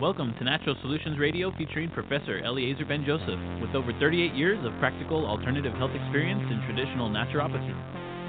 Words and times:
Welcome 0.00 0.32
to 0.38 0.44
Natural 0.44 0.76
Solutions 0.80 1.18
Radio 1.18 1.50
featuring 1.58 1.90
Professor 1.90 2.38
Eliezer 2.38 2.84
Ben 2.84 3.04
Joseph 3.04 3.40
with 3.60 3.74
over 3.74 3.92
38 3.98 4.32
years 4.32 4.64
of 4.64 4.70
practical 4.78 5.26
alternative 5.26 5.72
health 5.72 5.90
experience 5.90 6.40
in 6.52 6.62
traditional 6.66 7.10
naturopathy. 7.10 7.74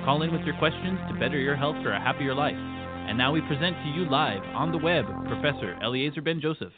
Call 0.03 0.23
in 0.23 0.31
with 0.31 0.41
your 0.41 0.57
questions 0.57 0.97
to 1.07 1.19
better 1.19 1.37
your 1.37 1.55
health 1.55 1.75
for 1.83 1.91
a 1.91 1.99
happier 1.99 2.33
life. 2.33 2.57
And 2.57 3.15
now 3.15 3.31
we 3.31 3.41
present 3.41 3.75
to 3.75 3.89
you 3.93 4.09
live 4.09 4.41
on 4.55 4.71
the 4.71 4.79
web 4.79 5.05
Professor 5.27 5.77
Eliezer 5.83 6.23
Ben 6.23 6.41
Joseph. 6.41 6.73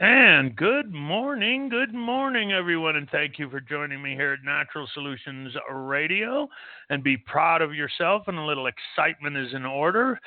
And 0.00 0.54
good 0.56 0.92
morning, 0.92 1.70
good 1.70 1.94
morning, 1.94 2.52
everyone, 2.52 2.96
and 2.96 3.08
thank 3.08 3.38
you 3.38 3.48
for 3.48 3.60
joining 3.60 4.02
me 4.02 4.16
here 4.16 4.32
at 4.32 4.44
Natural 4.44 4.88
Solutions 4.92 5.54
Radio. 5.72 6.48
And 6.90 7.02
be 7.02 7.16
proud 7.16 7.62
of 7.62 7.74
yourself, 7.74 8.24
and 8.26 8.36
a 8.36 8.44
little 8.44 8.66
excitement 8.66 9.36
is 9.36 9.54
in 9.54 9.64
order. 9.64 10.18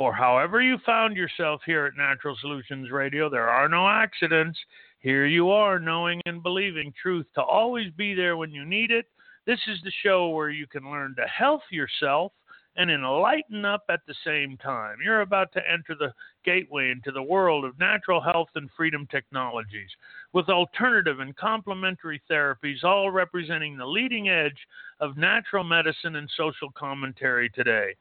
For 0.00 0.14
however 0.14 0.62
you 0.62 0.78
found 0.86 1.14
yourself 1.14 1.60
here 1.66 1.84
at 1.84 1.94
Natural 1.94 2.34
Solutions 2.40 2.90
Radio, 2.90 3.28
there 3.28 3.50
are 3.50 3.68
no 3.68 3.86
accidents. 3.86 4.58
Here 5.00 5.26
you 5.26 5.50
are, 5.50 5.78
knowing 5.78 6.22
and 6.24 6.42
believing 6.42 6.94
truth 7.02 7.26
to 7.34 7.42
always 7.42 7.92
be 7.98 8.14
there 8.14 8.38
when 8.38 8.50
you 8.50 8.64
need 8.64 8.90
it. 8.90 9.04
This 9.44 9.60
is 9.68 9.78
the 9.84 9.92
show 10.02 10.30
where 10.30 10.48
you 10.48 10.66
can 10.66 10.90
learn 10.90 11.14
to 11.16 11.26
health 11.28 11.60
yourself 11.70 12.32
and 12.76 12.90
enlighten 12.90 13.64
up 13.64 13.84
at 13.88 14.00
the 14.06 14.14
same 14.24 14.56
time. 14.56 14.98
You're 15.04 15.22
about 15.22 15.52
to 15.52 15.60
enter 15.70 15.94
the 15.98 16.12
gateway 16.44 16.90
into 16.90 17.10
the 17.10 17.22
world 17.22 17.64
of 17.64 17.78
natural 17.78 18.20
health 18.20 18.48
and 18.54 18.70
freedom 18.76 19.06
technologies 19.10 19.90
with 20.32 20.48
alternative 20.48 21.20
and 21.20 21.36
complementary 21.36 22.22
therapies, 22.30 22.84
all 22.84 23.10
representing 23.10 23.76
the 23.76 23.86
leading 23.86 24.28
edge 24.28 24.58
of 25.00 25.16
natural 25.16 25.64
medicine 25.64 26.16
and 26.16 26.30
social 26.36 26.70
commentary 26.72 27.50
today. 27.50 27.94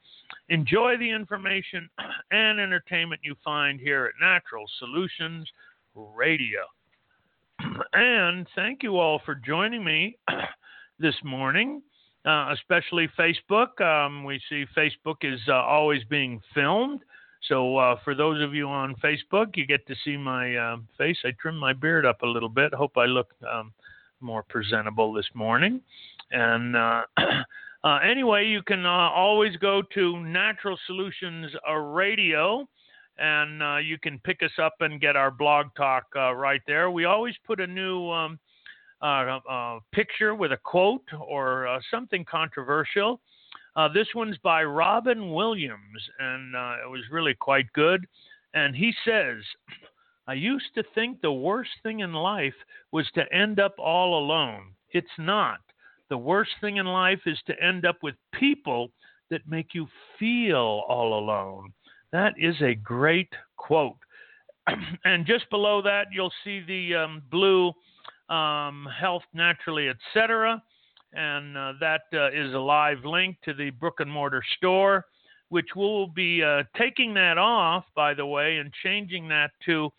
Enjoy 0.50 0.98
the 0.98 1.10
information 1.10 1.90
and 2.32 2.60
entertainment 2.60 3.22
you 3.24 3.36
find 3.44 3.80
here 3.80 4.06
at 4.06 4.14
Natural 4.22 4.66
Solutions 4.80 5.48
Radio. 5.96 6.62
And 7.94 8.48
thank 8.56 8.84
you 8.84 9.00
all 9.00 9.22
for 9.26 9.36
joining 9.36 9.84
me 9.84 10.18
this 11.00 11.16
morning 11.24 11.82
uh, 12.30 12.54
especially 12.54 13.10
Facebook. 13.18 13.82
Um, 13.82 14.24
we 14.24 14.40
see 14.50 14.66
Facebook 14.78 15.18
is 15.24 15.40
uh, 15.48 15.54
always 15.54 16.04
being 16.04 16.40
filmed. 16.54 17.02
So 17.48 17.78
uh, 17.78 17.96
for 18.04 18.14
those 18.14 18.42
of 18.44 18.54
you 18.54 18.68
on 18.68 18.96
Facebook, 19.04 19.56
you 19.56 19.66
get 19.66 19.88
to 19.88 19.96
see 20.04 20.16
my 20.16 20.56
uh, 20.56 20.78
face. 20.98 21.18
I 21.26 21.32
trimmed 21.42 21.60
my 21.60 21.74
beard 21.74 22.06
up 22.06 22.22
a 22.22 22.28
little 22.28 22.50
bit. 22.50 22.74
Hope 22.74 22.98
I 22.98 23.06
look 23.06 23.30
um, 23.52 23.74
more 24.20 24.44
presentable 24.44 25.12
this 25.12 25.30
morning. 25.34 25.82
And 26.32 26.76
uh, 26.76 27.02
uh, 27.84 27.98
anyway, 28.04 28.46
you 28.46 28.62
can 28.62 28.86
always 28.86 29.56
go 29.58 29.82
to 29.96 30.20
Natural 30.20 30.78
Solutions 30.86 31.52
Radio 31.82 32.68
and 33.18 33.86
you 33.86 33.98
can 33.98 34.20
pick 34.20 34.44
us 34.44 34.52
up 34.62 34.76
and 34.82 35.02
get 35.02 35.16
our 35.16 35.32
blog 35.32 35.68
talk 35.76 36.14
right 36.14 36.62
there. 36.68 36.92
We 36.92 37.06
always 37.06 37.36
put 37.48 37.60
a 37.60 37.68
new 37.68 38.10
um, 38.12 38.40
uh, 39.02 39.40
uh, 39.50 39.80
picture 39.92 40.36
with 40.36 40.52
a 40.52 40.58
quote 40.58 41.06
or 41.20 41.68
uh, 41.68 41.80
something 41.92 42.26
controversial. 42.26 43.22
Uh, 43.76 43.88
this 43.88 44.08
one's 44.16 44.38
by 44.40 44.64
Robin 44.64 45.32
Williams, 45.32 46.10
and 46.20 46.56
uh, 46.56 46.76
it 46.84 46.90
was 46.90 47.02
really 47.12 47.34
quite 47.34 47.72
good. 47.74 48.06
And 48.54 48.76
he 48.76 48.94
says, 49.06 49.38
I 50.28 50.34
used 50.34 50.74
to 50.76 50.84
think 50.96 51.22
the 51.22 51.32
worst 51.32 51.72
thing 51.84 52.00
in 52.00 52.14
life 52.14 52.54
was 52.92 53.08
to 53.16 53.34
end 53.34 53.60
up 53.60 53.76
all 53.78 54.20
alone. 54.20 54.74
It's 54.92 55.08
not. 55.18 55.60
The 56.10 56.18
worst 56.18 56.52
thing 56.60 56.78
in 56.78 56.88
life 56.88 57.22
is 57.26 57.40
to 57.48 57.64
end 57.64 57.86
up 57.86 57.98
with 58.02 58.16
people 58.34 58.90
that 59.30 59.48
make 59.48 59.74
you 59.74 59.88
feel 60.18 60.84
all 60.88 61.20
alone. 61.20 61.72
That 62.12 62.34
is 62.40 62.56
a 62.62 62.74
great 62.74 63.32
quote. 63.58 63.98
and 65.06 65.26
just 65.26 65.50
below 65.50 65.82
that, 65.84 66.08
you'll 66.12 66.34
see 66.44 66.62
the 66.68 66.96
um, 66.96 67.22
blue 67.30 67.72
um, 68.30 68.88
Health 69.00 69.24
Naturally, 69.34 69.90
etc. 69.90 70.62
And 71.14 71.58
uh, 71.58 71.74
that 71.80 72.02
uh, 72.14 72.30
is 72.30 72.54
a 72.54 72.60
live 72.60 73.04
link 73.04 73.38
to 73.46 73.54
the 73.54 73.72
brick 73.72 73.96
and 74.00 74.12
mortar 74.12 74.44
store, 74.58 75.06
which 75.50 75.70
we'll 75.76 76.08
be 76.08 76.44
uh, 76.44 76.64
taking 76.78 77.14
that 77.16 77.38
off, 77.38 77.86
by 77.96 78.14
the 78.14 78.26
way, 78.26 78.58
and 78.58 78.72
changing 78.84 79.28
that 79.30 79.52
to 79.66 79.90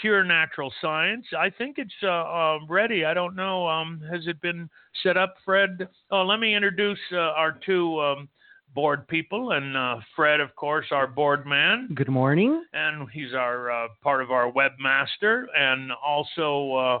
pure 0.00 0.24
natural 0.24 0.72
science. 0.80 1.26
I 1.36 1.50
think 1.50 1.78
it's 1.78 1.90
uh, 2.02 2.08
uh, 2.08 2.58
ready. 2.68 3.04
I 3.04 3.14
don't 3.14 3.34
know. 3.34 3.66
Um, 3.66 4.02
has 4.10 4.26
it 4.26 4.40
been 4.40 4.68
set 5.02 5.16
up, 5.16 5.34
Fred? 5.44 5.88
Oh, 6.10 6.22
let 6.22 6.40
me 6.40 6.54
introduce 6.54 6.98
uh, 7.12 7.16
our 7.16 7.58
two 7.64 7.98
um, 8.00 8.28
board 8.74 9.08
people, 9.08 9.52
and 9.52 9.76
uh, 9.76 9.96
Fred, 10.14 10.40
of 10.40 10.54
course, 10.54 10.86
our 10.90 11.06
board 11.06 11.46
man. 11.46 11.88
Good 11.94 12.10
morning. 12.10 12.62
And 12.74 13.08
he's 13.10 13.32
our 13.32 13.70
uh, 13.70 13.88
part 14.02 14.22
of 14.22 14.30
our 14.30 14.52
webmaster, 14.52 15.44
and 15.56 15.90
also 16.04 17.00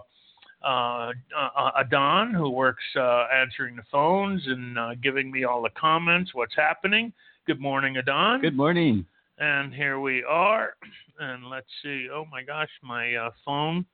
uh, 0.62 1.12
uh, 1.36 1.48
uh 1.56 1.70
Adon, 1.76 2.34
who 2.34 2.50
works 2.50 2.82
uh, 2.96 3.26
answering 3.34 3.76
the 3.76 3.84
phones 3.90 4.42
and 4.46 4.78
giving 5.02 5.30
me 5.30 5.44
all 5.44 5.62
the 5.62 5.70
comments, 5.70 6.34
what's 6.34 6.54
happening. 6.56 7.12
Good 7.46 7.60
morning, 7.60 7.96
Adon. 7.96 8.40
Good 8.40 8.56
morning. 8.56 9.06
And 9.38 9.72
here 9.72 10.00
we 10.00 10.24
are. 10.24 10.74
And 11.20 11.48
let's 11.48 11.68
see. 11.82 12.08
Oh 12.12 12.24
my 12.30 12.42
gosh, 12.42 12.70
my 12.82 13.30
phone 13.44 13.86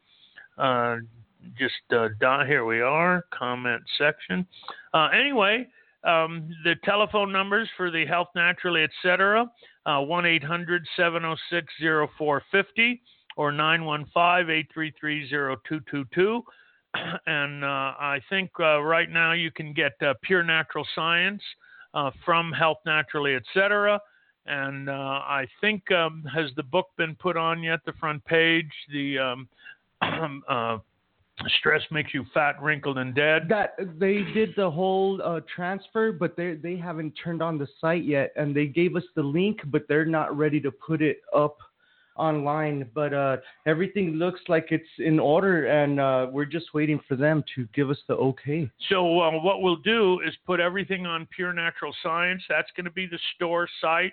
just 1.58 1.74
uh, 1.94 2.08
dot, 2.20 2.46
here 2.46 2.64
we 2.64 2.80
are, 2.80 3.24
comment 3.30 3.82
section. 3.98 4.46
Uh, 4.92 5.08
anyway, 5.08 5.66
um, 6.04 6.50
the 6.64 6.74
telephone 6.84 7.32
numbers 7.32 7.68
for 7.76 7.90
the 7.90 8.04
Health 8.06 8.28
Naturally, 8.34 8.84
etc. 8.84 9.46
1 9.86 10.26
800 10.26 10.86
706 10.96 11.72
0450 11.80 13.02
or 13.36 13.52
915-833-0222. 13.52 16.42
And 17.26 17.64
uh, 17.64 17.94
I 17.98 18.20
think 18.30 18.52
uh, 18.60 18.80
right 18.80 19.10
now 19.10 19.32
you 19.32 19.50
can 19.50 19.72
get 19.72 19.94
uh, 20.00 20.14
Pure 20.22 20.44
Natural 20.44 20.86
Science 20.94 21.42
uh, 21.92 22.12
from 22.24 22.52
Health 22.52 22.78
Naturally, 22.86 23.34
etc. 23.34 23.98
And 24.46 24.88
uh, 24.88 24.92
I 24.92 25.48
think 25.60 25.90
um, 25.90 26.22
has 26.32 26.52
the 26.54 26.62
book 26.62 26.90
been 26.96 27.16
put 27.16 27.36
on 27.36 27.64
yet? 27.64 27.80
The 27.84 27.94
front 27.94 28.24
page, 28.26 28.70
the 28.92 29.18
um, 29.18 29.48
uh, 30.48 30.78
stress 31.58 31.82
makes 31.90 32.12
you 32.12 32.24
fat, 32.34 32.60
wrinkled, 32.62 32.98
and 32.98 33.14
dead. 33.14 33.48
That 33.48 33.76
they 33.98 34.22
did 34.34 34.50
the 34.56 34.70
whole 34.70 35.20
uh, 35.22 35.40
transfer, 35.54 36.12
but 36.12 36.36
they 36.36 36.54
they 36.54 36.76
haven't 36.76 37.12
turned 37.12 37.42
on 37.42 37.58
the 37.58 37.68
site 37.80 38.04
yet, 38.04 38.32
and 38.36 38.54
they 38.54 38.66
gave 38.66 38.96
us 38.96 39.04
the 39.14 39.22
link, 39.22 39.60
but 39.66 39.86
they're 39.88 40.04
not 40.04 40.36
ready 40.36 40.60
to 40.60 40.70
put 40.70 41.02
it 41.02 41.18
up 41.34 41.58
online, 42.16 42.88
but 42.94 43.12
uh, 43.12 43.36
everything 43.66 44.12
looks 44.12 44.40
like 44.48 44.68
it's 44.70 44.88
in 44.98 45.18
order, 45.18 45.66
and 45.66 46.00
uh, 46.00 46.26
we're 46.30 46.44
just 46.44 46.74
waiting 46.74 47.00
for 47.08 47.16
them 47.16 47.42
to 47.54 47.66
give 47.74 47.90
us 47.90 47.98
the 48.08 48.14
okay. 48.14 48.70
So 48.88 49.20
uh, 49.20 49.32
what 49.40 49.62
we'll 49.62 49.76
do 49.76 50.20
is 50.26 50.34
put 50.46 50.60
everything 50.60 51.06
on 51.06 51.26
Pure 51.34 51.54
Natural 51.54 51.94
Science. 52.02 52.42
That's 52.48 52.70
going 52.76 52.84
to 52.84 52.92
be 52.92 53.06
the 53.06 53.18
store 53.34 53.68
site. 53.80 54.12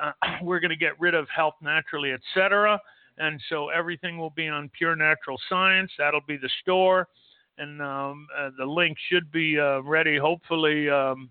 Uh, 0.00 0.12
we're 0.42 0.60
going 0.60 0.70
to 0.70 0.76
get 0.76 0.98
rid 1.00 1.14
of 1.14 1.26
Health 1.34 1.54
Naturally, 1.62 2.12
etc. 2.12 2.78
And 3.18 3.40
so 3.48 3.68
everything 3.70 4.18
will 4.18 4.30
be 4.30 4.48
on 4.48 4.70
Pure 4.76 4.96
Natural 4.96 5.38
Science. 5.48 5.90
That'll 5.98 6.20
be 6.26 6.36
the 6.36 6.50
store, 6.62 7.08
and 7.56 7.82
um, 7.82 8.28
uh, 8.38 8.50
the 8.56 8.64
link 8.64 8.96
should 9.10 9.32
be 9.32 9.58
uh, 9.58 9.82
ready. 9.82 10.18
Hopefully. 10.18 10.88
Um, 10.88 11.30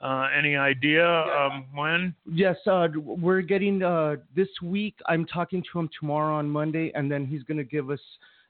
uh, 0.00 0.28
any 0.36 0.56
idea 0.56 1.08
um, 1.08 1.66
when? 1.74 2.14
Yes, 2.30 2.56
uh, 2.66 2.88
we're 2.96 3.40
getting 3.40 3.82
uh, 3.82 4.16
this 4.34 4.48
week. 4.62 4.94
I'm 5.06 5.26
talking 5.26 5.62
to 5.72 5.78
him 5.78 5.88
tomorrow 5.98 6.36
on 6.36 6.48
Monday, 6.48 6.92
and 6.94 7.10
then 7.10 7.26
he's 7.26 7.42
going 7.44 7.58
to 7.58 7.64
give 7.64 7.90
us 7.90 8.00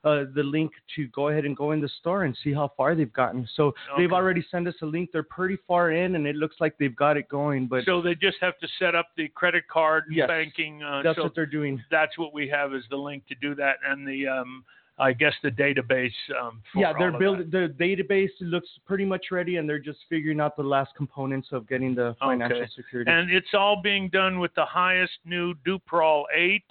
uh, 0.05 0.25
the 0.35 0.43
link 0.43 0.71
to 0.95 1.09
go 1.09 1.29
ahead 1.29 1.45
and 1.45 1.57
go 1.57 1.73
in 1.73 1.81
the 1.81 1.89
store 2.01 2.25
and 2.25 2.37
see 2.45 2.53
how 2.53 2.71
far 2.77 2.95
they've 2.95 3.13
gotten. 3.13 3.49
So 3.57 3.73
they've 3.99 4.13
already 4.13 4.45
sent 4.51 4.69
us 4.69 4.75
a 4.83 4.87
link. 4.87 5.11
They're 5.13 5.25
pretty 5.25 5.59
far 5.67 5.91
in, 5.91 6.15
and 6.15 6.27
it 6.27 6.37
looks 6.37 6.57
like 6.61 6.77
they've 6.79 6.95
got 6.95 7.17
it 7.17 7.29
going. 7.29 7.67
But 7.67 7.85
so 7.85 8.01
they 8.01 8.15
just 8.15 8.37
have 8.41 8.59
to 8.59 8.69
set 8.79 8.95
up 8.95 9.09
the 9.17 9.29
credit 9.29 9.67
card 9.69 10.05
Yes. 10.11 10.29
banking. 10.29 10.83
Uh, 10.83 11.03
that's 11.03 11.17
so 11.17 11.25
what 11.25 11.35
they're 11.35 11.47
doing. 11.47 11.83
that's 11.91 12.17
what 12.19 12.33
we 12.33 12.49
have 12.49 12.75
is 12.75 12.85
the 12.91 12.97
link 12.97 13.27
to 13.29 13.35
do 13.37 13.55
that, 13.57 13.77
and 13.85 14.07
the 14.07 14.29
um, 14.29 14.65
I 14.99 15.13
guess 15.13 15.35
the 15.43 15.51
database. 15.51 16.13
Um, 16.41 16.63
for 16.73 16.81
Yeah, 16.81 16.93
they're 16.99 17.13
building. 17.19 17.51
The 17.51 17.75
database 17.79 18.31
looks 18.41 18.69
pretty 18.87 19.05
much 19.05 19.27
ready, 19.31 19.57
and 19.57 19.69
they're 19.69 19.79
just 19.79 19.99
figuring 20.09 20.41
out 20.41 20.57
the 20.57 20.63
last 20.63 20.95
components 20.97 21.49
of 21.53 21.69
getting 21.69 21.95
the 21.95 22.17
financial 22.19 22.59
Okay. 22.63 22.71
security. 22.75 23.11
And 23.11 23.31
it's 23.31 23.53
all 23.53 23.81
being 23.83 24.09
done 24.09 24.39
with 24.39 24.55
the 24.55 24.65
highest 24.65 25.13
new 25.25 25.55
Duprol 25.67 26.25
eight 26.35 26.65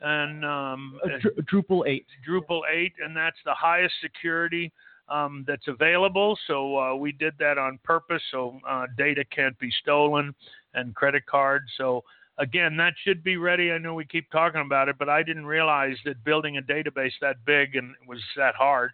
and 0.00 0.44
um, 0.44 0.98
Uh, 1.04 1.18
Dru- 1.18 1.62
Drupal 1.62 1.88
eight. 1.88 2.06
Drupal 2.28 2.62
8, 2.68 2.94
and 3.04 3.16
that's 3.16 3.38
the 3.44 3.54
highest 3.54 3.94
security 4.00 4.72
um, 5.08 5.44
that's 5.46 5.66
available. 5.68 6.36
So 6.46 6.76
uh, 6.78 6.94
we 6.96 7.12
did 7.12 7.34
that 7.38 7.58
on 7.58 7.78
purpose 7.84 8.22
so 8.30 8.60
uh, 8.68 8.86
data 8.96 9.24
can't 9.24 9.58
be 9.58 9.70
stolen 9.82 10.34
and 10.74 10.94
credit 10.94 11.26
cards. 11.26 11.66
So 11.76 12.04
again, 12.38 12.76
that 12.76 12.94
should 13.04 13.22
be 13.22 13.36
ready. 13.36 13.72
I 13.72 13.78
know 13.78 13.94
we 13.94 14.04
keep 14.04 14.30
talking 14.30 14.60
about 14.60 14.88
it, 14.88 14.96
but 14.98 15.08
I 15.08 15.22
didn't 15.22 15.46
realize 15.46 15.96
that 16.04 16.22
building 16.24 16.56
a 16.56 16.62
database 16.62 17.12
that 17.20 17.44
big 17.44 17.76
and 17.76 17.94
was 18.06 18.20
that 18.36 18.54
hard. 18.54 18.92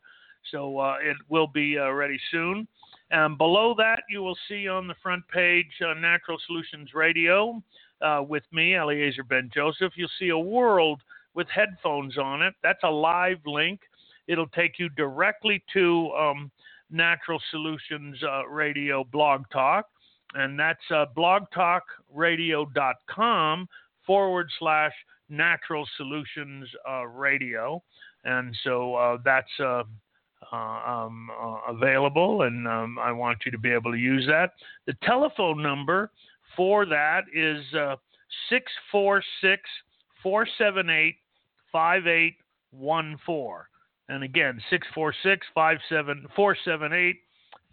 So 0.50 0.78
uh, 0.78 0.96
it 1.02 1.16
will 1.28 1.46
be 1.46 1.78
uh, 1.78 1.90
ready 1.90 2.18
soon. 2.30 2.66
And 3.10 3.38
below 3.38 3.74
that, 3.78 4.02
you 4.08 4.22
will 4.22 4.36
see 4.48 4.68
on 4.68 4.86
the 4.86 4.94
front 5.02 5.26
page 5.28 5.70
uh, 5.86 5.94
Natural 5.94 6.38
Solutions 6.46 6.94
Radio 6.94 7.62
uh, 8.00 8.22
with 8.26 8.42
me, 8.52 8.76
Eliezer 8.76 9.24
Ben 9.24 9.50
Joseph. 9.54 9.92
You'll 9.96 10.08
see 10.18 10.30
a 10.30 10.38
world 10.38 11.00
with 11.34 11.46
headphones 11.48 12.18
on 12.18 12.42
it. 12.42 12.54
That's 12.62 12.82
a 12.82 12.90
live 12.90 13.38
link. 13.46 13.80
It'll 14.26 14.48
take 14.48 14.78
you 14.78 14.88
directly 14.90 15.62
to 15.74 16.10
um, 16.12 16.50
Natural 16.90 17.40
Solutions 17.50 18.16
uh, 18.22 18.46
Radio 18.46 19.04
Blog 19.04 19.44
Talk, 19.52 19.86
and 20.34 20.58
that's 20.58 20.82
uh, 20.90 21.06
blogtalkradio.com 21.16 23.68
forward 24.06 24.50
slash 24.58 24.92
Natural 25.28 25.86
Solutions 25.96 26.68
uh, 26.88 27.06
Radio. 27.06 27.82
And 28.24 28.56
so 28.64 28.94
uh, 28.94 29.18
that's 29.24 29.50
uh, 29.60 29.84
uh, 30.52 30.56
um, 30.56 31.30
uh, 31.30 31.58
available, 31.68 32.42
and 32.42 32.68
um, 32.68 32.98
I 32.98 33.12
want 33.12 33.38
you 33.44 33.52
to 33.52 33.58
be 33.58 33.70
able 33.70 33.92
to 33.92 33.98
use 33.98 34.26
that. 34.26 34.52
The 34.86 34.94
telephone 35.02 35.62
number 35.62 36.10
for 36.56 36.86
that 36.86 37.24
is 37.34 37.62
uh, 37.74 37.96
646 38.50 39.62
478 40.22 41.16
5814. 41.72 43.66
And 44.08 44.22
again, 44.22 44.60
646 44.70 45.46
478 45.54 47.16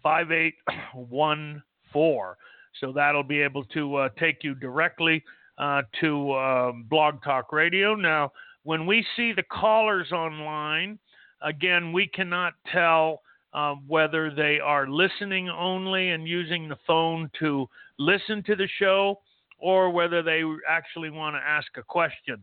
5814. 0.02 2.34
So 2.80 2.92
that'll 2.92 3.22
be 3.22 3.40
able 3.40 3.64
to 3.66 3.96
uh, 3.96 4.08
take 4.18 4.42
you 4.42 4.54
directly 4.54 5.22
uh, 5.58 5.82
to 6.00 6.32
uh, 6.32 6.72
Blog 6.88 7.22
Talk 7.22 7.52
Radio. 7.52 7.94
Now, 7.94 8.32
when 8.64 8.86
we 8.86 9.04
see 9.16 9.32
the 9.32 9.42
callers 9.42 10.12
online, 10.12 10.98
again, 11.42 11.92
we 11.92 12.06
cannot 12.06 12.54
tell 12.72 13.22
uh, 13.52 13.74
whether 13.86 14.30
they 14.30 14.58
are 14.60 14.88
listening 14.88 15.48
only 15.48 16.10
and 16.10 16.26
using 16.26 16.68
the 16.68 16.78
phone 16.86 17.30
to 17.38 17.68
listen 17.98 18.42
to 18.44 18.56
the 18.56 18.68
show 18.78 19.20
or 19.58 19.90
whether 19.90 20.22
they 20.22 20.42
actually 20.68 21.10
want 21.10 21.36
to 21.36 21.40
ask 21.40 21.68
a 21.76 21.82
question. 21.82 22.42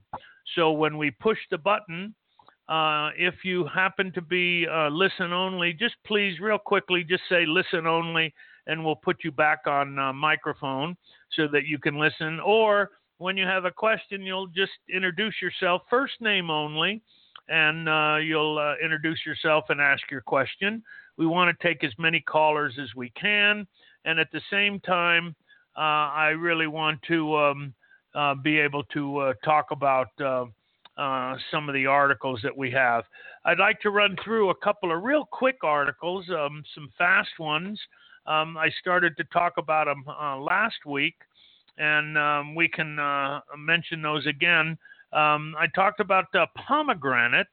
So 0.56 0.72
when 0.72 0.98
we 0.98 1.12
push 1.12 1.38
the 1.52 1.58
button, 1.58 2.14
uh, 2.70 3.10
if 3.18 3.44
you 3.44 3.66
happen 3.74 4.12
to 4.14 4.22
be 4.22 4.68
uh, 4.72 4.90
listen 4.90 5.34
only, 5.34 5.74
just 5.74 5.96
please, 6.06 6.40
real 6.40 6.60
quickly, 6.60 7.04
just 7.04 7.24
say 7.28 7.46
listen 7.46 7.88
only, 7.88 8.34
and 8.70 8.86
we'll 8.86 8.96
put 8.96 9.24
you 9.24 9.32
back 9.32 9.60
on 9.66 9.98
uh, 9.98 10.14
microphone 10.14 10.96
so 11.36 11.48
that 11.52 11.66
you 11.66 11.80
can 11.80 12.00
listen. 12.00 12.40
Or 12.40 12.92
when 13.18 13.36
you 13.36 13.46
have 13.46 13.66
a 13.66 13.72
question, 13.72 14.22
you'll 14.22 14.48
just 14.48 14.72
introduce 14.94 15.36
yourself, 15.42 15.82
first 15.90 16.14
name 16.22 16.50
only, 16.50 17.02
and 17.50 17.90
uh, 17.90 18.18
you'll 18.22 18.60
uh, 18.60 18.76
introduce 18.84 19.26
yourself 19.26 19.66
and 19.70 19.82
ask 19.82 20.04
your 20.12 20.22
question. 20.22 20.84
We 21.18 21.26
want 21.26 21.56
to 21.58 21.68
take 21.68 21.84
as 21.84 21.92
many 21.98 22.22
callers 22.22 22.78
as 22.82 22.96
we 22.96 23.10
can, 23.20 23.68
and 24.06 24.20
at 24.20 24.32
the 24.32 24.42
same 24.50 24.80
time, 24.80 25.36
uh, 25.76 26.12
I 26.14 26.28
really 26.30 26.68
want 26.68 27.02
to 27.08 27.36
um, 27.36 27.74
uh, 28.16 28.36
be 28.36 28.60
able 28.60 28.84
to 28.86 29.18
uh, 29.18 29.34
talk 29.44 29.72
about 29.72 30.10
uh, 30.22 30.46
uh, 30.98 31.38
some 31.52 31.70
of 31.70 31.76
the 31.76 31.86
articles 31.86 32.40
that 32.44 32.56
we 32.56 32.72
have. 32.72 33.04
I'd 33.46 33.60
like 33.60 33.80
to 33.82 33.90
run 33.90 34.16
through 34.24 34.50
a 34.50 34.56
couple 34.56 34.96
of 34.96 35.04
real 35.04 35.26
quick 35.32 35.58
articles, 35.64 36.26
um, 36.30 36.64
some 36.76 36.90
fast 36.98 37.40
ones. 37.40 37.80
Um, 38.30 38.58
I 38.58 38.70
started 38.80 39.18
to 39.18 39.24
talk 39.26 39.54
about 39.58 39.86
them 39.86 40.06
uh, 40.08 40.38
last 40.38 40.86
week, 40.86 41.16
and 41.80 42.16
um, 42.16 42.54
we 42.54 42.68
can 42.68 43.00
uh, 43.00 43.40
mention 43.58 44.04
those 44.04 44.28
again. 44.28 44.78
Um, 45.12 45.56
I 45.58 45.66
talked 45.74 46.00
about 46.00 46.26
uh, 46.36 46.46
pomegranate, 46.56 47.48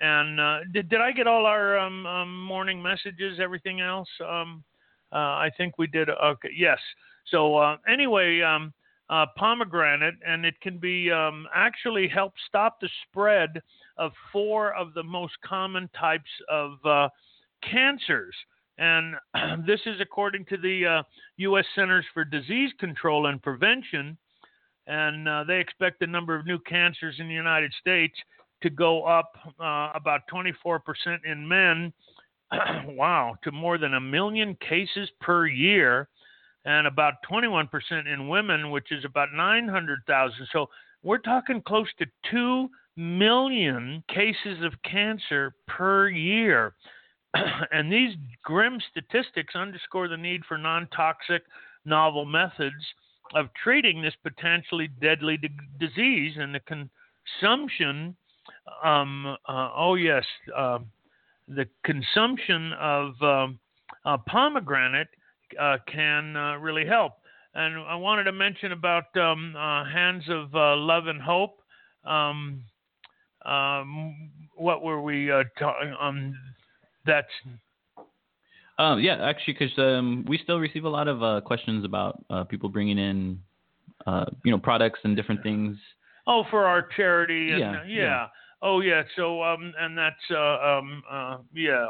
and 0.00 0.38
uh, 0.38 0.58
did 0.72 0.88
did 0.88 1.00
I 1.00 1.10
get 1.10 1.26
all 1.26 1.46
our 1.46 1.76
um, 1.76 2.06
um, 2.06 2.44
morning 2.44 2.80
messages? 2.80 3.40
Everything 3.42 3.80
else? 3.80 4.08
Um, 4.24 4.62
uh, 5.12 5.16
I 5.16 5.50
think 5.56 5.78
we 5.78 5.88
did. 5.88 6.08
Okay, 6.08 6.50
yes. 6.56 6.78
So 7.32 7.56
uh, 7.56 7.78
anyway, 7.88 8.40
pomegranate, 9.36 10.14
and 10.24 10.46
it 10.46 10.60
can 10.60 10.78
be 10.78 11.10
actually 11.52 12.06
help 12.06 12.34
stop 12.46 12.80
the 12.80 12.88
spread 13.08 13.60
of 13.96 14.12
four 14.32 14.74
of 14.74 14.94
the 14.94 15.02
most 15.02 15.34
common 15.44 15.90
types 15.98 16.30
of 16.48 16.78
cancers. 17.68 18.34
And 18.78 19.14
this 19.66 19.80
is 19.86 20.00
according 20.00 20.44
to 20.46 20.56
the 20.56 20.86
uh, 20.86 21.02
U.S. 21.38 21.64
Centers 21.74 22.04
for 22.12 22.24
Disease 22.24 22.70
Control 22.78 23.26
and 23.26 23.42
Prevention. 23.42 24.16
And 24.86 25.28
uh, 25.28 25.44
they 25.44 25.60
expect 25.60 26.00
the 26.00 26.06
number 26.06 26.34
of 26.34 26.46
new 26.46 26.58
cancers 26.60 27.16
in 27.18 27.28
the 27.28 27.34
United 27.34 27.72
States 27.80 28.14
to 28.62 28.70
go 28.70 29.04
up 29.04 29.32
uh, 29.60 29.90
about 29.94 30.22
24% 30.32 30.78
in 31.24 31.46
men. 31.46 31.92
wow, 32.86 33.34
to 33.42 33.52
more 33.52 33.78
than 33.78 33.94
a 33.94 34.00
million 34.00 34.56
cases 34.66 35.08
per 35.20 35.46
year, 35.46 36.08
and 36.64 36.86
about 36.86 37.14
21% 37.30 37.68
in 38.12 38.28
women, 38.28 38.70
which 38.70 38.90
is 38.90 39.04
about 39.04 39.28
900,000. 39.34 40.48
So 40.52 40.66
we're 41.02 41.18
talking 41.18 41.62
close 41.62 41.88
to 41.98 42.06
2 42.30 42.68
million 42.96 44.02
cases 44.08 44.62
of 44.62 44.72
cancer 44.82 45.54
per 45.66 46.08
year. 46.08 46.74
and 47.72 47.92
these 47.92 48.16
grim 48.42 48.78
statistics 48.90 49.54
underscore 49.54 50.08
the 50.08 50.16
need 50.16 50.42
for 50.46 50.58
non 50.58 50.88
toxic, 50.94 51.42
novel 51.84 52.24
methods 52.24 52.84
of 53.34 53.48
treating 53.62 54.02
this 54.02 54.14
potentially 54.22 54.88
deadly 55.00 55.36
d- 55.36 55.48
disease 55.78 56.36
and 56.38 56.54
the 56.54 56.60
consumption. 56.60 58.16
Um, 58.84 59.36
uh, 59.48 59.70
oh, 59.76 59.94
yes, 59.94 60.24
uh, 60.56 60.78
the 61.48 61.66
consumption 61.84 62.72
of 62.74 63.14
um, 63.22 63.58
uh, 64.04 64.18
pomegranate 64.26 65.08
uh, 65.60 65.78
can 65.86 66.36
uh, 66.36 66.56
really 66.56 66.86
help. 66.86 67.14
And 67.54 67.78
I 67.78 67.94
wanted 67.94 68.24
to 68.24 68.32
mention 68.32 68.72
about 68.72 69.16
um, 69.16 69.54
uh, 69.56 69.84
Hands 69.84 70.24
of 70.28 70.48
Love 70.52 71.06
and 71.06 71.22
Hope. 71.22 71.60
Um, 72.04 72.64
um, 73.46 74.30
what 74.56 74.82
were 74.82 75.00
we 75.00 75.30
talking? 75.58 75.94
That's 77.06 77.28
Um, 78.78 79.00
yeah, 79.00 79.24
actually, 79.24 79.54
because 79.54 79.78
um, 79.78 80.24
we 80.28 80.38
still 80.38 80.58
receive 80.58 80.84
a 80.84 80.88
lot 80.88 81.06
of 81.06 81.22
uh, 81.22 81.40
questions 81.42 81.84
about 81.84 82.24
uh, 82.28 82.44
people 82.44 82.68
bringing 82.68 82.98
in, 82.98 83.38
uh, 84.06 84.26
you 84.44 84.50
know, 84.50 84.58
products 84.58 84.98
and 85.04 85.16
different 85.16 85.42
things. 85.42 85.76
oh 86.26 86.44
for 86.50 86.64
our 86.64 86.82
charity 86.96 87.50
and 87.50 87.60
Yeah, 87.60 87.70
uh, 87.70 87.84
yeah. 87.84 88.02
yeah. 88.02 88.26
Oh 88.62 88.80
yeah. 88.80 89.02
So 89.16 89.42
um 89.42 89.74
and 89.78 89.96
that's 89.96 90.16
uh, 90.30 90.78
um 90.78 91.02
uh, 91.10 91.36
yeah. 91.54 91.86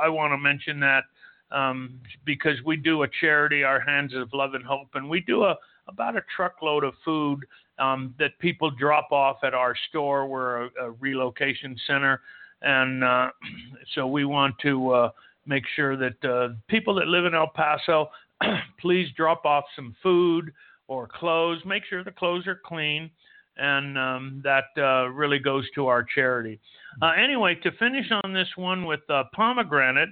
I 0.00 0.08
want 0.08 0.32
to 0.32 0.38
mention 0.38 0.78
that 0.80 1.04
um 1.50 1.98
because 2.24 2.62
we 2.64 2.76
do 2.76 3.02
a 3.02 3.08
charity, 3.20 3.64
our 3.64 3.80
Hands 3.80 4.14
of 4.14 4.28
Love 4.34 4.54
and 4.54 4.64
Hope, 4.64 4.88
and 4.94 5.08
we 5.08 5.20
do 5.20 5.44
a 5.44 5.56
about 5.88 6.16
a 6.16 6.22
truckload 6.36 6.84
of 6.84 6.92
food 7.04 7.40
um, 7.78 8.14
that 8.18 8.38
people 8.38 8.70
drop 8.70 9.10
off 9.10 9.38
at 9.42 9.54
our 9.54 9.74
store. 9.88 10.26
We're 10.26 10.64
a, 10.64 10.70
a 10.82 10.90
relocation 10.90 11.76
center, 11.86 12.20
and 12.62 13.04
uh, 13.04 13.30
so 13.94 14.06
we 14.06 14.24
want 14.24 14.54
to 14.62 14.90
uh, 14.90 15.10
make 15.46 15.64
sure 15.76 15.96
that 15.96 16.24
uh, 16.24 16.54
people 16.68 16.94
that 16.94 17.08
live 17.08 17.24
in 17.24 17.34
El 17.34 17.48
Paso, 17.48 18.10
please 18.80 19.08
drop 19.16 19.44
off 19.44 19.64
some 19.76 19.94
food 20.02 20.52
or 20.86 21.06
clothes. 21.06 21.62
Make 21.64 21.84
sure 21.88 22.04
the 22.04 22.10
clothes 22.10 22.46
are 22.46 22.60
clean, 22.64 23.10
and 23.56 23.98
um, 23.98 24.40
that 24.44 24.64
uh, 24.76 25.08
really 25.08 25.38
goes 25.38 25.64
to 25.74 25.86
our 25.86 26.02
charity. 26.02 26.60
Uh, 27.02 27.12
anyway, 27.12 27.54
to 27.62 27.70
finish 27.72 28.06
on 28.24 28.32
this 28.32 28.48
one 28.56 28.84
with 28.84 29.00
pomegranate, 29.34 30.10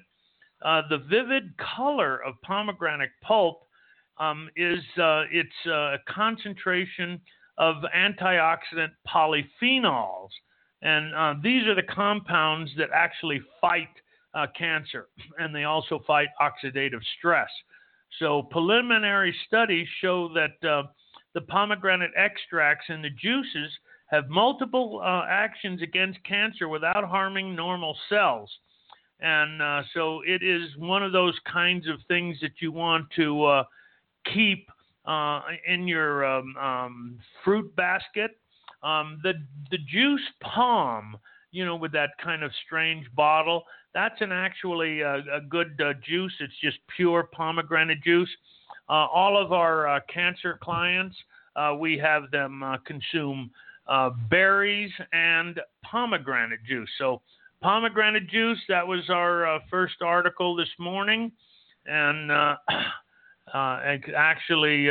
the 0.62 1.02
vivid 1.08 1.54
color 1.76 2.22
of 2.22 2.34
pomegranate 2.42 3.10
pulp 3.22 3.62
um, 4.18 4.48
is 4.56 4.78
its 4.96 5.98
concentration 6.08 7.20
of 7.58 7.76
antioxidant 7.94 8.90
polyphenols. 9.08 10.28
And 10.82 11.14
uh, 11.14 11.34
these 11.42 11.66
are 11.66 11.74
the 11.74 11.82
compounds 11.82 12.70
that 12.76 12.88
actually 12.94 13.40
fight 13.60 13.88
uh, 14.34 14.46
cancer, 14.56 15.08
and 15.38 15.54
they 15.54 15.64
also 15.64 16.00
fight 16.06 16.28
oxidative 16.40 17.00
stress. 17.18 17.48
So, 18.18 18.42
preliminary 18.42 19.34
studies 19.46 19.86
show 20.00 20.30
that 20.34 20.68
uh, 20.68 20.84
the 21.34 21.40
pomegranate 21.42 22.12
extracts 22.16 22.86
and 22.88 23.02
the 23.02 23.10
juices 23.10 23.70
have 24.06 24.28
multiple 24.28 25.02
uh, 25.04 25.24
actions 25.28 25.82
against 25.82 26.22
cancer 26.24 26.68
without 26.68 27.04
harming 27.04 27.56
normal 27.56 27.96
cells. 28.08 28.50
And 29.20 29.60
uh, 29.60 29.82
so, 29.92 30.20
it 30.26 30.42
is 30.42 30.68
one 30.76 31.02
of 31.02 31.12
those 31.12 31.34
kinds 31.50 31.88
of 31.88 31.96
things 32.06 32.36
that 32.42 32.60
you 32.60 32.70
want 32.70 33.06
to 33.16 33.44
uh, 33.44 33.64
keep 34.32 34.68
in 35.68 35.86
your 35.86 36.24
um, 36.24 36.56
um, 36.56 37.18
fruit 37.44 37.74
basket 37.76 38.32
um, 38.86 39.18
the 39.22 39.34
the 39.70 39.78
juice 39.78 40.20
POM, 40.40 41.16
you 41.50 41.64
know, 41.64 41.74
with 41.74 41.92
that 41.92 42.10
kind 42.22 42.44
of 42.44 42.52
strange 42.64 43.06
bottle, 43.16 43.64
that's 43.92 44.20
an 44.20 44.30
actually 44.30 45.00
a, 45.00 45.16
a 45.32 45.40
good 45.48 45.80
uh, 45.84 45.94
juice. 46.06 46.32
It's 46.38 46.54
just 46.62 46.78
pure 46.94 47.24
pomegranate 47.32 48.02
juice. 48.02 48.28
Uh, 48.88 49.06
all 49.12 49.42
of 49.42 49.52
our 49.52 49.88
uh, 49.88 50.00
cancer 50.12 50.58
clients, 50.62 51.16
uh, 51.56 51.74
we 51.78 51.98
have 51.98 52.30
them 52.30 52.62
uh, 52.62 52.76
consume 52.86 53.50
uh, 53.88 54.10
berries 54.30 54.92
and 55.12 55.60
pomegranate 55.82 56.62
juice. 56.64 56.90
So 56.98 57.22
pomegranate 57.60 58.28
juice, 58.28 58.60
that 58.68 58.86
was 58.86 59.10
our 59.10 59.60
first 59.68 59.96
article 60.02 60.54
this 60.54 60.68
morning, 60.78 61.32
and 61.86 62.30
actually 63.52 64.90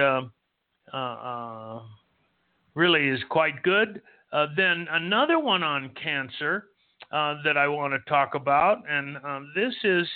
really 2.76 3.08
is 3.08 3.20
quite 3.30 3.64
good. 3.64 4.02
Uh, 4.32 4.48
then 4.56 4.86
another 4.92 5.40
one 5.40 5.64
on 5.64 5.90
cancer 6.02 6.66
uh, 7.12 7.36
that 7.44 7.58
I 7.58 7.68
want 7.68 7.94
to 7.94 8.10
talk 8.10 8.36
about, 8.36 8.84
and 8.90 9.18
um, 9.18 9.52
this 9.56 9.74
is 9.84 10.08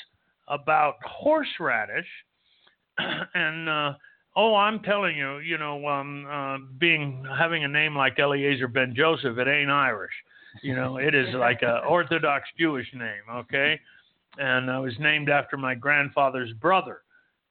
about 0.47 0.95
horseradish. 1.05 2.07
and 3.33 3.69
uh, 3.69 3.93
oh, 4.35 4.55
I'm 4.55 4.81
telling 4.81 5.17
you, 5.17 5.39
you 5.39 5.57
know, 5.57 5.87
um, 5.87 6.25
uh, 6.29 6.57
being 6.77 7.25
having 7.37 7.63
a 7.63 7.67
name 7.67 7.95
like 7.95 8.19
Eliezer 8.19 8.67
Ben 8.67 8.93
Joseph, 8.95 9.37
it 9.37 9.47
ain't 9.47 9.71
Irish. 9.71 10.11
You 10.61 10.75
know, 10.75 10.97
it 10.97 11.15
is 11.15 11.33
like 11.35 11.61
a 11.61 11.77
Orthodox 11.87 12.49
Jewish 12.59 12.87
name. 12.93 13.23
Okay, 13.31 13.79
and 14.37 14.69
I 14.69 14.79
was 14.79 14.93
named 14.99 15.29
after 15.29 15.55
my 15.55 15.75
grandfather's 15.75 16.51
brother. 16.53 17.01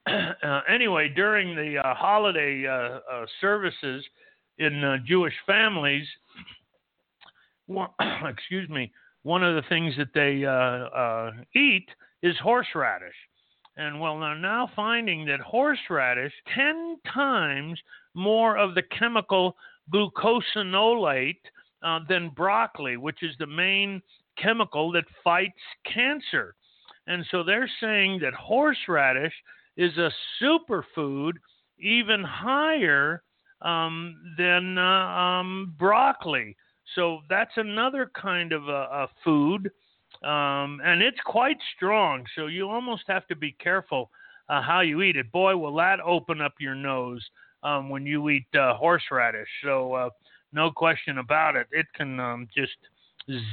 Uh, 0.43 0.61
anyway, 0.73 1.13
during 1.15 1.55
the 1.55 1.77
uh, 1.77 1.95
holiday 1.95 2.65
services 3.43 4.03
in 4.59 4.83
uh, 4.85 4.97
Jewish 5.07 5.35
families, 5.47 6.07
one, 7.67 7.91
excuse 8.27 8.69
me, 8.69 8.93
one 9.23 9.43
of 9.43 9.55
the 9.55 9.69
things 9.69 9.95
that 9.97 10.15
they 10.15 10.45
uh, 10.45 10.51
uh, 10.51 11.33
eat 11.55 11.89
is 12.23 12.37
horseradish. 12.43 13.15
And 13.77 14.01
well, 14.01 14.19
they're 14.19 14.35
now 14.35 14.71
finding 14.75 15.25
that 15.27 15.41
horseradish 15.41 16.33
10 16.55 16.97
times 17.13 17.79
more 18.15 18.59
of 18.59 18.75
the 18.75 18.83
chemical 18.99 19.57
glucosinolate 19.93 21.37
uh, 21.83 22.01
than 22.09 22.31
broccoli, 22.31 22.97
which 22.97 23.23
is 23.23 23.35
the 23.39 23.47
main 23.47 24.03
chemical 24.37 24.91
that 24.93 25.05
fights 25.23 25.61
cancer. 25.85 26.55
And 27.07 27.25
so 27.31 27.43
they're 27.43 27.71
saying 27.81 28.19
that 28.21 28.35
horseradish 28.35 29.33
is 29.77 29.97
a 29.97 30.11
superfood 30.43 31.35
even 31.79 32.25
higher 32.25 33.23
um, 33.63 34.17
than 34.37 34.79
uh, 34.79 34.83
um, 34.83 35.75
broccoli. 35.79 36.57
So 36.95 37.21
that's 37.29 37.57
another 37.57 38.11
kind 38.21 38.53
of 38.53 38.69
a, 38.69 38.73
a 38.73 39.09
food, 39.23 39.71
um, 40.23 40.81
and 40.85 41.03
it's 41.03 41.21
quite 41.25 41.59
strong. 41.77 42.25
So 42.35 42.47
you 42.47 42.69
almost 42.69 43.05
have 43.09 43.27
to 43.29 43.37
be 43.37 43.53
careful 43.53 44.11
uh, 44.49 44.63
how 44.63 44.81
you 44.81 45.03
eat 45.03 45.17
it. 45.17 45.31
Boy, 45.31 45.57
will 45.57 45.75
that 45.77 46.01
open 46.01 46.41
up 46.41 46.55
your 46.59 46.75
nose 46.75 47.23
um, 47.63 47.91
when 47.91 48.07
you 48.07 48.29
eat 48.31 48.47
uh, 48.55 48.75
horseradish. 48.75 49.49
So 49.63 49.93
uh, 49.93 50.11
no 50.53 50.71
question 50.71 51.19
about 51.19 51.57
it. 51.57 51.67
It 51.73 51.87
can 51.95 52.19
um, 52.19 52.49
just 52.57 52.77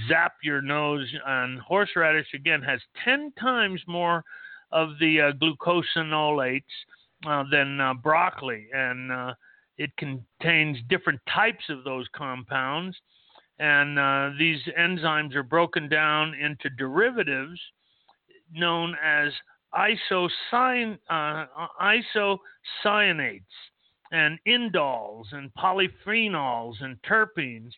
zap 0.07 0.35
your 0.41 0.61
nose. 0.61 1.13
And 1.25 1.59
horseradish 1.59 2.33
again 2.33 2.61
has 2.61 2.79
ten 3.03 3.33
times 3.39 3.81
more 3.87 4.23
of 4.71 4.97
the 4.99 5.21
uh, 5.21 5.31
glucosinolates 5.33 6.63
uh, 7.27 7.43
than 7.51 7.99
broccoli, 8.01 8.67
and 8.73 9.11
it 9.77 9.91
contains 9.97 10.77
different 10.89 11.19
types 11.33 11.63
of 11.69 11.83
those 11.83 12.07
compounds, 12.15 12.95
and 13.59 13.97
uh, 13.99 14.29
these 14.37 14.59
enzymes 14.77 15.35
are 15.35 15.43
broken 15.43 15.87
down 15.89 16.33
into 16.33 16.69
derivatives 16.71 17.59
known 18.53 18.95
as 19.03 19.31
isocyan, 19.73 20.97
uh, 21.09 21.45
isocyanates 21.81 23.41
and 24.11 24.39
indoles 24.47 25.25
and 25.31 25.51
polyphenols 25.55 26.75
and 26.81 26.97
terpenes, 27.01 27.71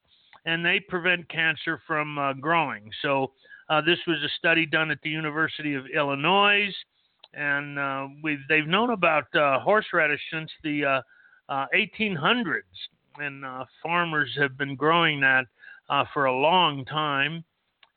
and 0.46 0.66
they 0.66 0.80
prevent 0.80 1.28
cancer 1.30 1.82
from 1.88 2.18
uh, 2.18 2.34
growing. 2.34 2.90
So, 3.02 3.32
uh, 3.70 3.82
this 3.82 4.00
was 4.08 4.18
a 4.24 4.30
study 4.38 4.66
done 4.66 4.92
at 4.92 5.00
the 5.04 5.10
University 5.10 5.74
of 5.74 5.86
Illinois, 5.94 6.74
and 7.34 7.78
uh, 7.78 8.08
they've 8.48 8.68
known 8.68 8.92
about 8.92 9.34
uh, 9.36 9.60
horseradish 9.60 10.22
since 10.32 10.50
the 10.64 11.02
1800s, 11.50 12.58
uh, 13.20 13.24
and 13.24 13.46
uh, 13.46 13.66
farmers 13.82 14.30
have 14.38 14.58
been 14.58 14.76
growing 14.76 15.20
that 15.22 15.46
uh, 15.90 16.04
for 16.14 16.26
a 16.26 16.36
long 16.36 16.86
time. 16.86 17.44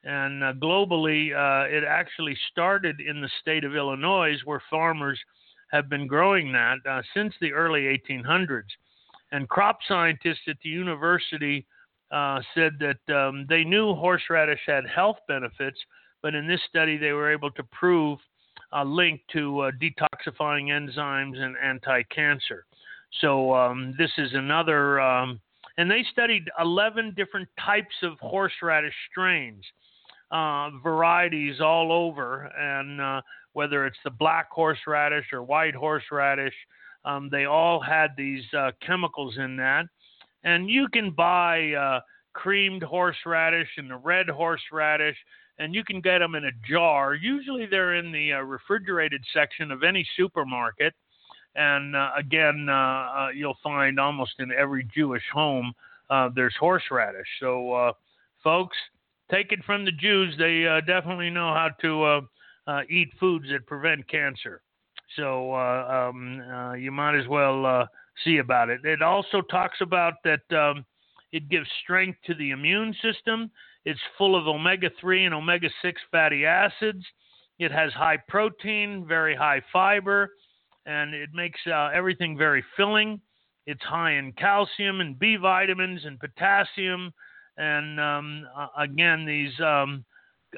And 0.02 0.42
globally, 0.62 1.28
it 1.71 1.85
actually 1.85 2.35
started 2.50 3.00
in 3.00 3.21
the 3.21 3.28
state 3.42 3.64
of 3.64 3.76
Illinois, 3.76 4.37
where 4.47 4.62
farmers 4.71 5.21
have 5.73 5.90
been 5.90 6.07
growing 6.07 6.52
that 6.52 6.78
since 7.14 7.35
the 7.40 7.52
early 7.52 7.83
1800s. 8.09 8.62
And 9.33 9.49
crop 9.49 9.78
scientists 9.87 10.49
at 10.49 10.57
the 10.62 10.71
university 10.71 11.66
uh, 12.11 12.40
said 12.54 12.73
that 12.80 13.14
um, 13.14 13.47
they 13.49 13.62
knew 13.62 13.95
horseradish 13.95 14.61
had 14.66 14.85
health 14.87 15.19
benefits, 15.28 15.78
but 16.23 16.35
in 16.35 16.47
this 16.47 16.61
study 16.69 16.97
they 16.97 17.12
were 17.12 17.30
able 17.30 17.50
to 17.52 17.62
prove 17.64 18.19
a 18.73 18.85
link 18.85 19.21
to 19.33 19.61
uh, 19.61 19.71
detoxifying 19.80 20.69
enzymes 20.69 21.38
and 21.38 21.57
anti-cancer. 21.62 22.64
So 23.21 23.55
um, 23.55 23.95
this 23.99 24.11
is 24.19 24.31
another, 24.35 25.00
um, 25.00 25.40
and 25.79 25.90
they 25.90 26.05
studied 26.12 26.45
11 26.61 27.14
different 27.17 27.49
types 27.64 27.95
of 28.02 28.19
horseradish 28.21 28.95
strains, 29.11 29.64
uh, 30.31 30.71
varieties 30.83 31.61
all 31.61 31.93
over, 31.93 32.50
and 32.57 33.00
uh, 33.00 33.21
whether 33.52 33.87
it's 33.87 33.99
the 34.05 34.11
black 34.11 34.49
horseradish 34.50 35.26
or 35.33 35.43
white 35.43 35.75
horseradish, 35.75 36.55
um, 37.05 37.29
they 37.31 37.47
all 37.47 37.81
had 37.81 38.11
these 38.17 38.45
uh, 38.57 38.71
chemicals 38.85 39.37
in 39.38 39.57
that. 39.57 39.87
And 40.45 40.71
you 40.71 40.88
can 40.88 41.11
buy 41.11 41.73
uh, 41.73 42.00
creamed 42.33 42.83
horseradish 42.83 43.69
and 43.76 43.90
the 43.90 43.97
red 43.97 44.29
horseradish, 44.29 45.17
and 45.59 45.75
you 45.75 45.85
can 45.85 46.00
get 46.00 46.21
them 46.21 46.35
in 46.35 46.45
a 46.45 46.50
jar. 46.69 47.14
Usually 47.14 47.67
they're 47.67 47.97
in 47.97 48.12
the 48.12 48.35
uh, 48.35 48.40
refrigerated 48.40 49.23
section 49.35 49.71
of 49.71 49.83
any 49.83 50.07
supermarket 50.17 50.95
and 51.54 51.97
uh, 51.97 52.11
again, 52.16 52.66
uh, 52.69 52.73
uh, 52.73 53.28
you'll 53.35 53.59
find 53.62 53.99
almost 53.99 54.33
in 54.38 54.52
every 54.52 54.87
Jewish 54.95 55.25
home 55.33 55.73
uh, 56.09 56.28
there's 56.35 56.54
horseradish. 56.59 57.26
So, 57.38 57.73
uh, 57.73 57.92
folks, 58.42 58.76
take 59.30 59.52
it 59.52 59.64
from 59.64 59.85
the 59.85 59.92
Jews. 59.92 60.35
They 60.38 60.64
definitely 60.87 61.30
know 61.30 61.54
how 61.54 61.71
to 61.83 62.23
eat 62.88 63.12
foods 63.19 63.47
that 63.50 63.66
prevent 63.66 64.09
cancer. 64.09 64.62
So 65.16 65.54
um, 65.54 66.76
you 66.78 66.90
might 66.90 67.19
as 67.19 67.28
well 67.28 67.88
see 68.25 68.38
about 68.38 68.71
it. 68.71 68.85
It 68.85 69.02
also 69.02 69.40
talks 69.40 69.80
about 69.80 70.14
that 70.25 70.52
um, 70.52 70.85
it 71.33 71.49
gives 71.49 71.69
strength 71.85 72.19
to 72.26 72.35
the 72.35 72.50
immune 72.50 72.95
system. 73.02 73.50
It's 73.85 74.00
full 74.19 74.37
of 74.37 74.49
omega 74.49 74.90
3 75.00 75.26
and 75.26 75.35
omega 75.35 75.69
6 75.80 76.00
fatty 76.11 76.45
acids. 76.45 77.04
It 77.61 77.71
has 77.71 77.92
high 77.92 78.19
protein, 78.28 79.04
very 79.07 79.37
high 79.37 79.62
fiber 79.73 80.30
and 80.87 81.15
it 81.15 81.31
makes 81.35 81.61
uh, 81.67 81.91
everything 81.95 82.37
very 82.37 82.65
filling. 82.77 83.21
It's 83.67 83.83
high 83.83 84.13
in 84.13 84.33
calcium 84.33 85.01
and 85.01 85.19
B 85.19 85.37
vitamins 85.37 86.05
and 86.05 86.19
potassium, 86.19 87.13
and 87.57 88.01
um, 88.01 88.47
uh, 88.57 88.69
again 88.79 89.27
these 89.27 89.53
um, 89.61 90.05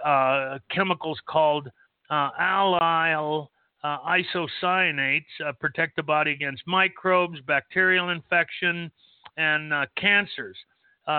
uh, 0.05 0.59
chemicals 0.71 1.19
called 1.29 1.69
uh, 2.11 2.31
allyl 2.41 3.49
uh, 3.85 3.99
isocyanates 4.07 5.23
uh, 5.45 5.53
protect 5.61 5.97
the 5.97 6.03
body 6.03 6.31
against 6.31 6.63
microbes, 6.67 7.41
bacterial 7.47 8.11
infection, 8.11 8.91
and 9.37 9.73
cancers. 9.97 10.57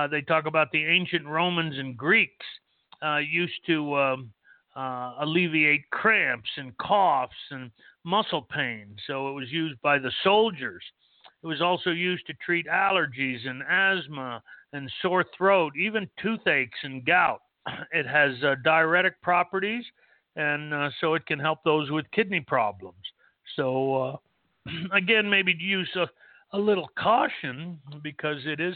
they 0.09 0.21
talk 0.21 0.45
about 0.45 0.71
the 0.71 0.85
ancient 0.85 1.25
Romans 1.25 1.77
and 1.77 1.97
Greeks 1.97 2.45
used 3.29 3.59
to 3.67 3.95
um, 3.95 4.31
alleviate 4.75 5.89
cramps 5.91 6.49
and 6.57 6.77
coughs 6.77 7.35
and 7.51 7.71
muscle 8.03 8.41
pain. 8.41 8.95
So 9.07 9.29
it 9.29 9.33
was 9.33 9.51
used 9.51 9.81
by 9.81 9.99
the 9.99 10.11
soldiers. 10.23 10.83
It 11.43 11.47
was 11.47 11.61
also 11.61 11.91
used 11.91 12.25
to 12.27 12.33
treat 12.45 12.67
allergies 12.67 13.47
and 13.47 13.61
asthma 13.63 14.41
and 14.71 14.91
sore 15.01 15.25
throat, 15.37 15.73
even 15.77 16.09
toothaches 16.21 16.79
and 16.83 17.05
gout. 17.05 17.41
It 17.91 18.07
has 18.07 18.31
uh, 18.43 18.55
diuretic 18.63 19.21
properties, 19.21 19.83
and 20.35 20.73
uh, 20.73 20.89
so 20.99 21.13
it 21.13 21.25
can 21.25 21.39
help 21.39 21.59
those 21.63 21.91
with 21.91 22.09
kidney 22.11 22.41
problems. 22.41 23.03
So, 23.55 23.95
uh, 24.67 24.71
again, 24.93 25.29
maybe 25.29 25.55
use 25.57 25.89
a, 25.95 26.07
a 26.55 26.59
little 26.59 26.89
caution 26.97 27.79
because 28.01 28.37
it 28.45 28.59
is 28.59 28.75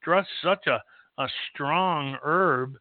stress 0.00 0.26
such 0.42 0.66
a, 0.66 0.82
a 1.18 1.28
strong 1.52 2.16
herb. 2.22 2.76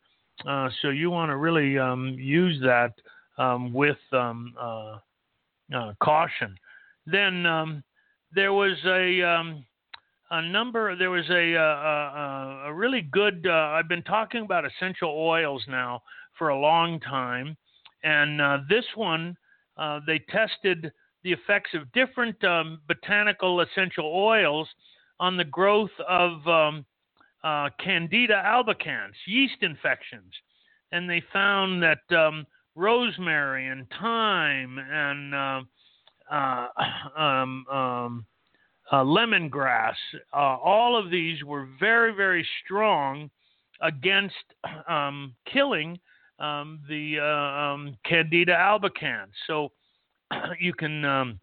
Uh, 0.45 0.69
so 0.81 0.89
you 0.89 1.09
want 1.09 1.29
to 1.29 1.37
really 1.37 1.77
um, 1.77 2.15
use 2.19 2.59
that 2.61 2.93
um, 3.37 3.73
with 3.73 3.97
um, 4.11 4.53
uh, 4.59 4.97
uh, 5.75 5.93
caution. 6.01 6.55
Then 7.05 7.45
um, 7.45 7.83
there 8.33 8.53
was 8.53 8.77
a 8.85 9.21
um, 9.21 9.65
a 10.31 10.41
number. 10.41 10.95
There 10.95 11.11
was 11.11 11.29
a 11.29 11.53
a, 11.53 11.61
a, 11.61 12.63
a 12.67 12.73
really 12.73 13.01
good. 13.01 13.45
Uh, 13.47 13.51
I've 13.51 13.87
been 13.87 14.03
talking 14.03 14.43
about 14.43 14.65
essential 14.65 15.09
oils 15.09 15.63
now 15.67 16.01
for 16.37 16.49
a 16.49 16.59
long 16.59 16.99
time, 16.99 17.55
and 18.03 18.41
uh, 18.41 18.57
this 18.69 18.85
one 18.95 19.37
uh, 19.77 19.99
they 20.05 20.19
tested 20.29 20.91
the 21.23 21.31
effects 21.31 21.71
of 21.73 21.91
different 21.91 22.41
um, 22.43 22.79
botanical 22.87 23.61
essential 23.61 24.05
oils 24.05 24.67
on 25.19 25.37
the 25.37 25.43
growth 25.43 25.91
of 26.07 26.47
uh, 27.45 27.69
Candida 27.81 28.41
albicans, 28.43 29.13
yeast 29.27 29.61
infections, 29.61 30.33
and 30.91 31.07
they 31.07 31.23
found 31.31 31.83
that 31.83 32.17
um, 32.17 32.45
rosemary 32.73 33.67
and 33.67 33.85
thyme 34.01 34.79
and 34.79 35.35
uh, 35.35 35.61
uh, 36.31 36.67
um, 37.17 37.65
um, 37.71 38.25
uh, 38.91 39.03
lemongrass, 39.03 39.93
uh, 40.33 40.37
all 40.37 40.97
of 40.97 41.11
these 41.11 41.43
were 41.43 41.67
very, 41.79 42.13
very 42.15 42.45
strong 42.63 43.29
against 43.81 44.35
um, 44.89 45.35
killing 45.51 45.99
um, 46.39 46.79
the 46.89 47.19
um, 47.19 47.95
Candida 48.05 48.53
albicans. 48.53 49.31
So 49.45 49.71
you 50.59 50.73
can 50.73 51.37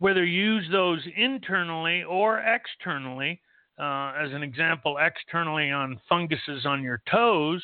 whether 0.00 0.24
use 0.24 0.66
those 0.72 1.00
internally 1.16 2.02
or 2.02 2.40
externally. 2.40 3.40
Uh, 3.78 4.12
as 4.16 4.32
an 4.32 4.42
example, 4.42 4.98
externally 5.00 5.70
on 5.72 6.00
funguses 6.08 6.64
on 6.64 6.82
your 6.82 7.02
toes, 7.10 7.62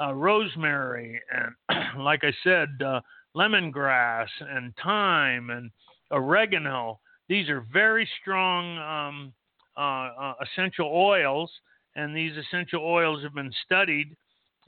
uh, 0.00 0.12
rosemary, 0.14 1.20
and 1.30 1.78
like 2.02 2.20
I 2.24 2.32
said, 2.42 2.68
uh, 2.84 3.00
lemongrass 3.36 4.28
and 4.40 4.72
thyme 4.82 5.50
and 5.50 5.70
oregano. 6.10 7.00
These 7.28 7.48
are 7.50 7.66
very 7.72 8.08
strong 8.20 8.78
um, 8.78 9.32
uh, 9.76 9.80
uh, 9.80 10.34
essential 10.42 10.90
oils, 10.92 11.50
and 11.96 12.16
these 12.16 12.32
essential 12.36 12.82
oils 12.84 13.22
have 13.22 13.34
been 13.34 13.52
studied. 13.64 14.16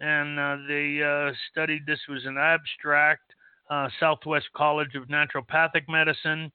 And 0.00 0.38
uh, 0.38 0.56
they 0.68 1.00
studied 1.50 1.86
this 1.86 2.00
was 2.08 2.24
an 2.26 2.36
abstract, 2.36 3.22
Southwest 4.00 4.46
College 4.54 4.94
of 4.96 5.08
Naturopathic 5.08 5.88
Medicine, 5.88 6.52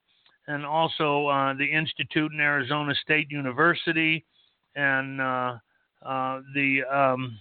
and 0.50 0.66
also 0.66 1.26
uh, 1.26 1.54
the 1.54 1.64
Institute 1.64 2.32
in 2.32 2.40
Arizona 2.40 2.94
State 3.02 3.30
University, 3.30 4.24
and 4.74 5.18
the 5.18 6.80
um, 6.92 7.38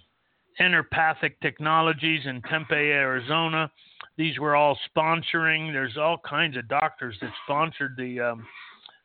Enteropathic 0.59 1.33
Technologies 1.41 2.21
in 2.25 2.41
Tempe, 2.43 2.75
Arizona. 2.75 3.71
These 4.17 4.37
were 4.37 4.55
all 4.55 4.77
sponsoring. 4.93 5.71
There's 5.71 5.97
all 5.97 6.17
kinds 6.17 6.57
of 6.57 6.67
doctors 6.67 7.15
that 7.21 7.31
sponsored 7.45 7.95
the 7.97 8.19
um, 8.19 8.45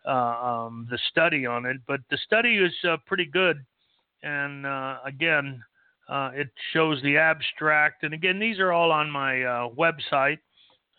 uh, 0.06 0.10
um, 0.10 0.86
the 0.90 0.98
study 1.10 1.46
on 1.46 1.64
it, 1.64 1.78
but 1.86 2.00
the 2.10 2.18
study 2.26 2.56
is 2.56 2.72
uh, 2.86 2.96
pretty 3.06 3.24
good. 3.24 3.64
And 4.22 4.66
uh, 4.66 4.98
again, 5.06 5.62
uh, 6.08 6.30
it 6.34 6.48
shows 6.72 7.00
the 7.02 7.16
abstract. 7.16 8.02
And 8.02 8.12
again, 8.12 8.38
these 8.38 8.58
are 8.58 8.72
all 8.72 8.92
on 8.92 9.10
my 9.10 9.42
uh, 9.42 9.68
website. 9.70 10.38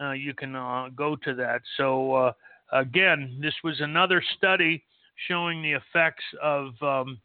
Uh, 0.02 0.12
you 0.12 0.34
can 0.34 0.54
go 0.96 1.16
to 1.18 1.36
that. 1.36 1.62
So 1.78 2.34
again, 2.80 3.40
this 3.42 3.54
was 3.64 3.80
another 3.80 4.24
study 4.38 4.84
showing 5.28 5.62
the 5.62 5.74
effects 5.74 6.24
of 6.42 6.74
um, 6.82 7.20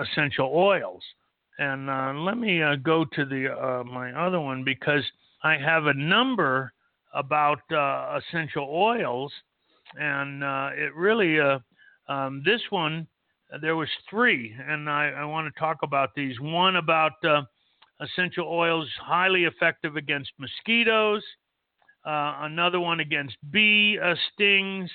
essential 0.00 0.50
oils. 0.54 1.02
And 1.58 1.90
uh, 1.90 2.12
let 2.14 2.38
me 2.38 2.62
uh, 2.62 2.76
go 2.76 3.04
to 3.04 3.24
the 3.24 3.52
uh, 3.52 3.84
my 3.84 4.12
other 4.12 4.40
one 4.40 4.62
because 4.62 5.02
I 5.42 5.56
have 5.56 5.86
a 5.86 5.94
number 5.94 6.72
about 7.14 7.60
uh, 7.72 8.18
essential 8.18 8.68
oils, 8.70 9.32
and 9.98 10.44
uh, 10.44 10.70
it 10.74 10.94
really 10.94 11.40
uh, 11.40 11.58
um, 12.08 12.42
this 12.44 12.60
one 12.70 13.08
there 13.60 13.76
was 13.76 13.88
three, 14.08 14.54
and 14.68 14.88
I, 14.88 15.08
I 15.08 15.24
want 15.24 15.52
to 15.52 15.58
talk 15.58 15.78
about 15.82 16.10
these. 16.14 16.38
One 16.38 16.76
about 16.76 17.12
essential 18.00 18.46
oils 18.46 18.88
highly 19.00 19.44
effective 19.44 19.96
against 19.96 20.30
mosquitoes. 20.38 21.24
Another 22.08 22.80
one 22.80 23.00
against 23.00 23.36
bee 23.50 23.98
stings 24.32 24.90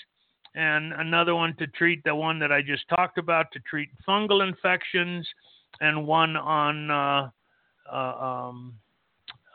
and 0.56 0.93
another 0.93 1.36
one 1.36 1.56
to 1.58 1.67
treat 1.67 2.04
the 2.04 2.13
one 2.13 2.39
that 2.39 2.52
I 2.52 2.62
just 2.62 2.88
talked 2.89 3.17
about 3.17 3.47
to 3.54 3.60
treat 3.62 3.89
fungal 4.08 4.47
infections, 4.47 5.28
and 5.82 6.06
one 6.06 6.36
on 6.36 6.91
uh, 6.91 7.30
uh, 7.91 7.95
um, 7.95 8.73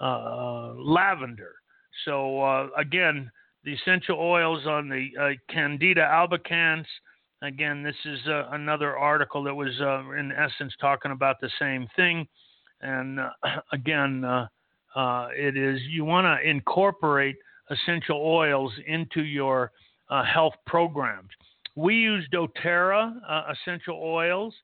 uh, 0.01 0.73
lavender. 0.75 1.55
So 2.05 2.41
uh, 2.43 2.69
again, 2.77 3.31
the 3.65 3.75
essential 3.75 4.19
oils 4.19 4.67
on 4.67 4.89
the 4.89 5.09
uh, 5.21 5.53
Candida 5.53 6.01
albicans. 6.01 6.85
Again, 7.43 7.85
this 7.85 7.97
is 8.05 8.19
another 8.27 8.97
article 8.97 9.45
that 9.45 9.55
was 9.55 9.79
in 10.19 10.33
essence 10.33 10.73
talking 10.81 11.13
about 11.13 11.37
the 11.41 11.51
same 11.61 11.87
thing. 11.95 12.27
And 12.81 13.21
again, 13.73 14.49
it 14.97 15.57
is 15.57 15.81
you 15.89 16.05
want 16.05 16.25
to 16.25 16.49
incorporate 16.49 17.37
essential 17.71 18.21
oils 18.25 18.73
into 18.87 19.23
your 19.23 19.73
health 20.09 20.55
programs. 20.67 21.31
We 21.75 21.95
use 21.95 22.27
doTERRA 22.33 23.53
essential 23.53 24.01
oils 24.03 24.55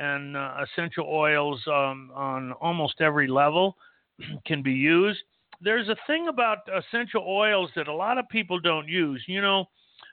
and 0.00 0.36
uh, 0.36 0.54
essential 0.62 1.06
oils 1.06 1.60
um, 1.66 2.10
on 2.14 2.52
almost 2.52 3.00
every 3.00 3.28
level 3.28 3.76
can 4.46 4.62
be 4.62 4.72
used. 4.72 5.20
There's 5.60 5.88
a 5.88 5.96
thing 6.06 6.28
about 6.28 6.58
essential 6.74 7.22
oils 7.28 7.70
that 7.76 7.86
a 7.86 7.92
lot 7.92 8.16
of 8.16 8.26
people 8.30 8.58
don't 8.58 8.88
use. 8.88 9.22
You 9.28 9.42
know, 9.42 9.66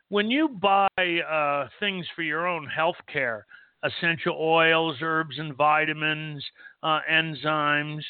when 0.09 0.29
you 0.29 0.49
buy 0.49 0.87
uh, 0.97 1.69
things 1.79 2.05
for 2.15 2.21
your 2.21 2.47
own 2.47 2.67
health 2.67 2.97
care, 3.11 3.45
essential 3.83 4.35
oils, 4.37 4.97
herbs 5.01 5.39
and 5.39 5.55
vitamins, 5.55 6.43
uh, 6.83 6.99
enzymes, 7.09 8.01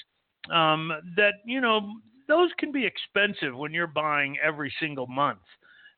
um, 0.51 0.91
that, 1.15 1.33
you 1.45 1.61
know, 1.61 1.93
those 2.27 2.49
can 2.57 2.71
be 2.71 2.85
expensive 2.85 3.55
when 3.55 3.73
you're 3.73 3.87
buying 3.87 4.37
every 4.43 4.73
single 4.79 5.07
month. 5.07 5.39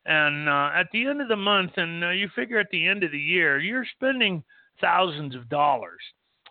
And 0.06 0.48
uh, 0.48 0.70
at 0.74 0.86
the 0.92 1.06
end 1.06 1.20
of 1.20 1.28
the 1.28 1.36
month, 1.36 1.72
and 1.76 2.04
uh, 2.04 2.10
you 2.10 2.28
figure 2.34 2.58
at 2.58 2.70
the 2.70 2.86
end 2.86 3.02
of 3.04 3.12
the 3.12 3.18
year, 3.18 3.58
you're 3.58 3.86
spending– 3.96 4.42
thousands 4.80 5.34
of 5.34 5.48
dollars. 5.48 6.00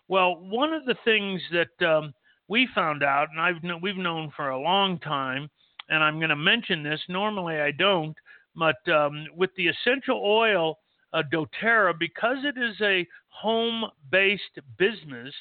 Well, 0.08 0.36
one 0.36 0.72
of 0.72 0.84
the 0.84 0.96
things 1.04 1.40
that 1.52 1.86
um, 1.86 2.14
we 2.48 2.68
found 2.74 3.02
out, 3.02 3.28
and 3.30 3.40
I've 3.40 3.60
kn- 3.60 3.80
we've 3.80 3.96
known 3.96 4.32
for 4.34 4.50
a 4.50 4.60
long 4.60 4.98
time, 5.00 5.48
and 5.88 6.02
I'm 6.02 6.18
going 6.18 6.30
to 6.30 6.36
mention 6.36 6.82
this. 6.82 7.00
Normally, 7.08 7.56
I 7.56 7.72
don't, 7.72 8.16
but 8.56 8.88
um, 8.88 9.26
with 9.36 9.50
the 9.56 9.68
essential 9.68 10.22
oil 10.24 10.78
uh, 11.12 11.22
DoTerra, 11.32 11.98
because 11.98 12.38
it 12.44 12.56
is 12.58 12.76
a 12.80 13.06
home-based 13.28 14.60
business, 14.78 15.34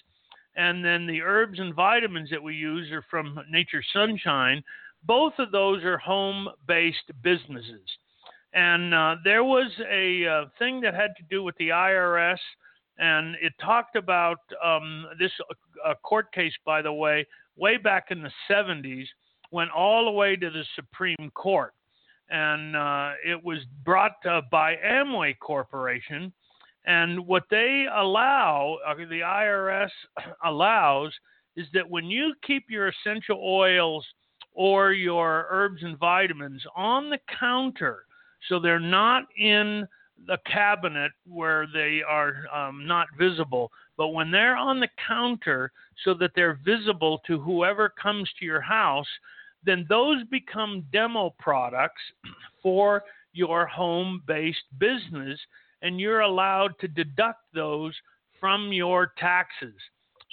and 0.56 0.84
then 0.84 1.08
the 1.08 1.22
herbs 1.22 1.60
and 1.60 1.74
vitamins 1.74 2.30
that 2.30 2.42
we 2.42 2.56
use 2.56 2.92
are 2.92 3.06
from 3.10 3.40
Nature 3.50 3.84
Sunshine. 3.94 4.64
Both 5.04 5.34
of 5.40 5.52
those 5.52 5.84
are 5.84 5.98
home-based 5.98 7.12
businesses, 7.24 7.88
and 8.54 8.94
uh, 8.94 9.16
there 9.24 9.44
was 9.44 9.72
a 9.90 10.26
uh, 10.28 10.46
thing 10.58 10.82
that 10.82 10.94
had 10.94 11.12
to 11.18 11.24
do 11.30 11.44
with 11.44 11.56
the 11.58 11.70
IRS 11.70 12.40
and 13.00 13.36
it 13.42 13.54
talked 13.62 13.96
about 13.96 14.40
um, 14.64 15.08
this 15.18 15.32
uh, 15.86 15.94
court 16.04 16.32
case, 16.34 16.54
by 16.66 16.82
the 16.82 16.92
way, 16.92 17.26
way 17.56 17.78
back 17.78 18.08
in 18.12 18.22
the 18.22 18.32
70s, 18.52 19.06
went 19.52 19.72
all 19.72 20.06
the 20.06 20.12
way 20.12 20.36
to 20.36 20.50
the 20.50 20.64
Supreme 20.76 21.32
Court, 21.34 21.74
and 22.30 22.76
uh, 22.76 23.12
it 23.26 23.42
was 23.44 23.60
brought 23.86 24.24
uh, 24.30 24.42
by 24.52 24.76
Amway 24.76 25.40
Corporation. 25.40 26.32
And 26.86 27.26
what 27.28 27.44
they 27.50 27.86
allow, 27.94 28.78
uh, 28.88 28.96
the 28.96 29.22
IRS 29.22 29.90
allows, 30.46 31.14
is 31.56 31.68
that 31.74 31.90
when 31.90 32.06
you 32.06 32.34
keep 32.46 32.66
your 32.70 32.90
essential 32.90 33.40
oils 33.44 34.06
or 34.54 34.94
your 34.94 35.48
herbs 35.50 35.84
and 35.84 35.98
vitamins 35.98 36.64
on 36.76 37.10
the 37.10 37.20
counter, 37.40 38.06
so 38.48 38.60
they're 38.60 38.80
not 38.80 39.24
in 39.38 39.88
the 40.28 40.38
cabinet 40.46 41.12
where 41.28 41.68
they 41.74 42.02
are 42.08 42.46
um, 42.54 42.86
not 42.86 43.08
visible, 43.18 43.72
but 43.98 44.10
when 44.10 44.32
they're 44.32 44.58
on 44.58 44.80
the 44.80 44.90
counter 45.08 45.72
so 46.04 46.14
that 46.14 46.32
they're 46.36 46.60
visible 46.66 47.22
to 47.28 47.40
whoever 47.40 47.90
comes 47.90 48.30
to 48.40 48.46
your 48.46 48.62
house, 48.62 49.08
then 49.66 49.86
those 49.90 50.24
become 50.26 50.86
demo 50.92 51.34
products 51.40 52.02
for 52.64 53.04
your 53.34 53.66
home 53.66 54.22
based 54.28 54.64
business, 54.78 55.40
and 55.82 56.00
you're 56.00 56.22
allowed 56.22 56.78
to 56.80 56.88
deduct 56.88 57.42
those 57.54 57.94
from 58.40 58.72
your 58.72 59.14
taxes. 59.18 59.76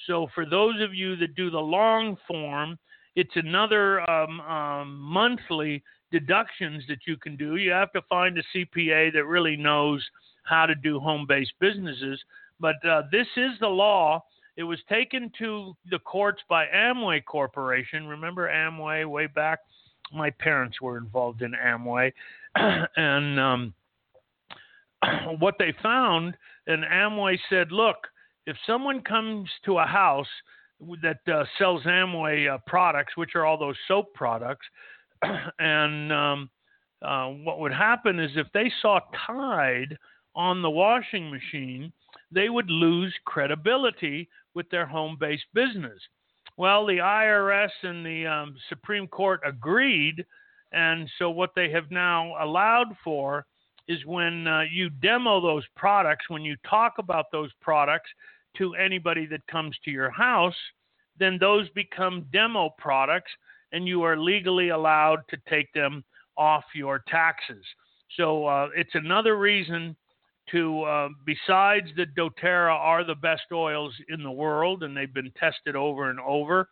So, 0.07 0.29
for 0.35 0.45
those 0.47 0.81
of 0.81 0.95
you 0.95 1.17
that 1.17 1.35
do 1.35 1.51
the 1.51 1.59
long 1.59 2.17
form, 2.29 2.79
it's 3.15 3.35
another 3.35 4.09
um, 4.09 4.41
um, 4.43 4.99
monthly 4.99 5.83
deductions 6.13 6.85
that 6.89 7.01
you 7.07 7.17
can 7.17 7.37
do. 7.37 7.57
You 7.57 7.71
have 7.71 7.93
to 7.93 8.03
find 8.03 8.39
a 8.39 8.43
CPA 8.55 9.13
that 9.15 9.25
really 9.25 9.57
knows 9.57 10.05
how 10.45 10.67
to 10.67 10.75
do 10.75 11.01
home 11.01 11.27
based 11.27 11.55
businesses. 11.61 12.21
But 12.61 12.77
uh, 12.89 13.03
this 13.11 13.27
is 13.37 13.53
the 13.61 13.69
law. 13.69 14.23
It 14.57 14.63
was 14.63 14.79
taken 14.89 15.31
to 15.39 15.75
the 15.91 15.99
courts 15.99 16.43
by 16.49 16.67
Amway 16.75 17.25
Corporation. 17.25 18.07
Remember 18.07 18.49
Amway 18.49 19.09
way 19.09 19.27
back? 19.27 19.61
My 20.13 20.31
parents 20.31 20.81
were 20.81 20.97
involved 20.99 21.43
in 21.43 21.53
Amway. 21.53 22.13
and 22.55 23.41
um, 23.41 23.75
what 25.39 25.55
they 25.59 25.75
found, 25.83 26.37
and 26.67 26.85
Amway 26.85 27.39
said, 27.51 27.73
look, 27.73 27.97
if 28.47 28.57
someone 28.67 29.03
comes 29.03 29.49
to 29.65 29.79
a 29.79 29.87
house 29.87 30.27
that 31.03 31.21
uh, 31.33 31.45
sells 31.59 31.83
Amway 31.85 32.53
uh, 32.53 32.59
products, 32.67 33.17
which 33.17 33.35
are 33.35 33.45
all 33.45 33.59
those 33.59 33.77
soap 33.89 34.15
products, 34.15 34.67
and 35.59 36.13
um, 36.13 36.51
uh, 37.03 37.29
what 37.29 37.61
would 37.61 37.73
happen 37.73 38.21
is 38.21 38.31
if 38.37 38.47
they 38.53 38.71
saw 38.83 39.01
Tide 39.27 39.97
on 40.35 40.63
the 40.63 40.71
washing 40.71 41.31
machine, 41.31 41.93
they 42.31 42.49
would 42.49 42.71
lose 42.71 43.15
credibility 43.25 44.29
with 44.55 44.69
their 44.71 44.87
home 44.87 45.17
based 45.19 45.47
business. 45.55 46.01
Well, 46.57 46.87
the 46.87 46.99
IRS 46.99 47.71
and 47.83 48.05
the 48.05 48.27
um, 48.27 48.57
Supreme 48.69 49.07
Court 49.07 49.41
agreed, 49.45 50.25
and 50.73 51.09
so 51.19 51.31
what 51.31 51.51
they 51.55 51.71
have 51.71 51.91
now 51.91 52.35
allowed 52.43 52.97
for 53.05 53.45
is 53.89 54.05
when 54.05 54.47
uh, 54.47 54.63
you 54.71 54.91
demo 54.91 55.41
those 55.41 55.65
products, 55.77 56.29
when 56.29 56.43
you 56.43 56.57
talk 56.69 56.95
about 56.99 57.27
those 57.31 57.51
products 57.61 58.11
to 58.59 58.75
anybody 58.75 59.27
that 59.27 59.47
comes 59.47 59.77
to 59.85 59.91
your 59.91 60.11
house, 60.11 60.55
then 61.19 61.39
those 61.39 61.69
become 61.71 62.27
demo 62.33 62.71
products 62.79 63.31
and 63.73 63.87
you 63.87 64.03
are 64.03 64.17
legally 64.19 64.71
allowed 64.71 65.21
to 65.29 65.37
take 65.49 65.73
them 65.73 66.05
off 66.37 66.65
your 66.75 67.03
taxes. 67.09 67.65
So 68.17 68.47
uh, 68.47 68.69
it's 68.77 68.95
another 68.95 69.37
reason 69.37 69.97
to, 70.51 70.83
uh, 70.83 71.09
besides 71.25 71.89
that 71.97 72.15
doTERRA 72.15 72.73
are 72.73 73.05
the 73.05 73.15
best 73.15 73.43
oils 73.53 73.93
in 74.09 74.23
the 74.23 74.31
world 74.31 74.83
and 74.83 74.97
they've 74.97 75.13
been 75.13 75.33
tested 75.39 75.75
over 75.75 76.11
and 76.11 76.21
over. 76.21 76.69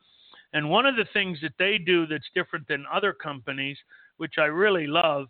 And 0.52 0.70
one 0.70 0.86
of 0.86 0.94
the 0.94 1.06
things 1.12 1.38
that 1.42 1.54
they 1.58 1.78
do 1.78 2.06
that's 2.06 2.28
different 2.34 2.68
than 2.68 2.84
other 2.92 3.12
companies, 3.12 3.76
which 4.18 4.34
I 4.38 4.44
really 4.44 4.86
love, 4.86 5.26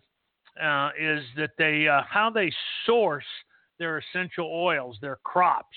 uh, 0.61 0.89
is 0.99 1.23
that 1.37 1.51
they 1.57 1.87
uh, 1.87 2.01
how 2.09 2.29
they 2.29 2.51
source 2.85 3.25
their 3.79 3.97
essential 3.97 4.49
oils, 4.51 4.97
their 5.01 5.17
crops. 5.23 5.75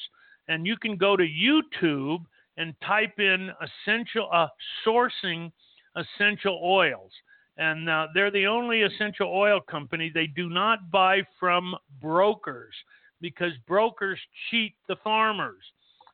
And 0.49 0.67
you 0.67 0.77
can 0.77 0.97
go 0.97 1.17
to 1.17 1.25
YouTube 1.25 2.25
and 2.57 2.75
type 2.87 3.19
in 3.19 3.51
essential 3.61 4.29
uh, 4.33 4.49
sourcing 4.87 5.53
essential 5.97 6.61
oils. 6.63 7.11
And 7.57 7.89
uh, 7.89 8.07
they're 8.15 8.31
the 8.31 8.47
only 8.47 8.83
essential 8.83 9.29
oil 9.29 9.61
company. 9.61 10.11
They 10.13 10.29
do 10.29 10.49
not 10.49 10.91
buy 10.91 11.23
from 11.41 11.75
brokers 12.01 12.75
because 13.21 13.53
brokers 13.67 14.19
cheat 14.51 14.75
the 14.87 14.97
farmers. 15.03 15.65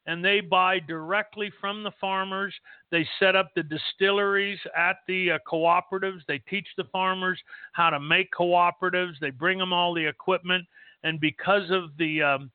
And 0.07 0.25
they 0.25 0.41
buy 0.41 0.81
directly 0.81 1.51
from 1.61 1.83
the 1.83 1.93
farmers. 2.01 2.55
They 2.91 3.09
set 3.19 3.37
up 3.37 3.49
the 3.55 3.63
distilleries 3.63 4.59
at 4.77 4.97
the 5.09 5.33
uh, 5.33 5.39
cooperatives. 5.51 6.21
They 6.29 6.39
teach 6.41 6.67
the 6.77 6.85
farmers 6.93 7.41
how 7.73 7.91
to 7.91 8.01
make 8.01 8.29
cooperatives. 8.33 9.19
They 9.21 9.31
bring 9.31 9.59
them 9.59 9.73
all 9.73 9.95
the 9.95 10.07
equipment. 10.07 10.67
And 11.05 11.21
because 11.21 11.71
of 11.71 11.97
the 11.99 12.23
um, 12.23 12.51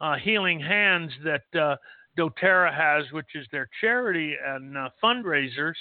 uh, 0.00 0.16
healing 0.16 0.60
hands 0.60 1.12
that 1.24 1.60
uh, 1.60 1.76
doTERRA 2.18 2.72
has, 2.74 3.10
which 3.12 3.34
is 3.34 3.46
their 3.52 3.68
charity 3.80 4.34
and 4.44 4.76
uh, 4.76 4.88
fundraisers, 5.02 5.74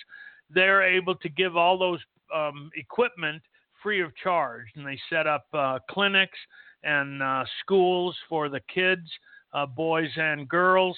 they're 0.49 0.83
able 0.83 1.15
to 1.15 1.29
give 1.29 1.55
all 1.55 1.77
those 1.77 1.99
um, 2.33 2.69
equipment 2.75 3.41
free 3.81 4.01
of 4.01 4.15
charge. 4.15 4.65
And 4.75 4.85
they 4.85 4.99
set 5.09 5.27
up 5.27 5.45
uh, 5.53 5.79
clinics 5.89 6.37
and 6.83 7.21
uh, 7.21 7.45
schools 7.61 8.15
for 8.29 8.49
the 8.49 8.61
kids, 8.73 9.07
uh, 9.53 9.65
boys 9.65 10.09
and 10.15 10.47
girls. 10.47 10.97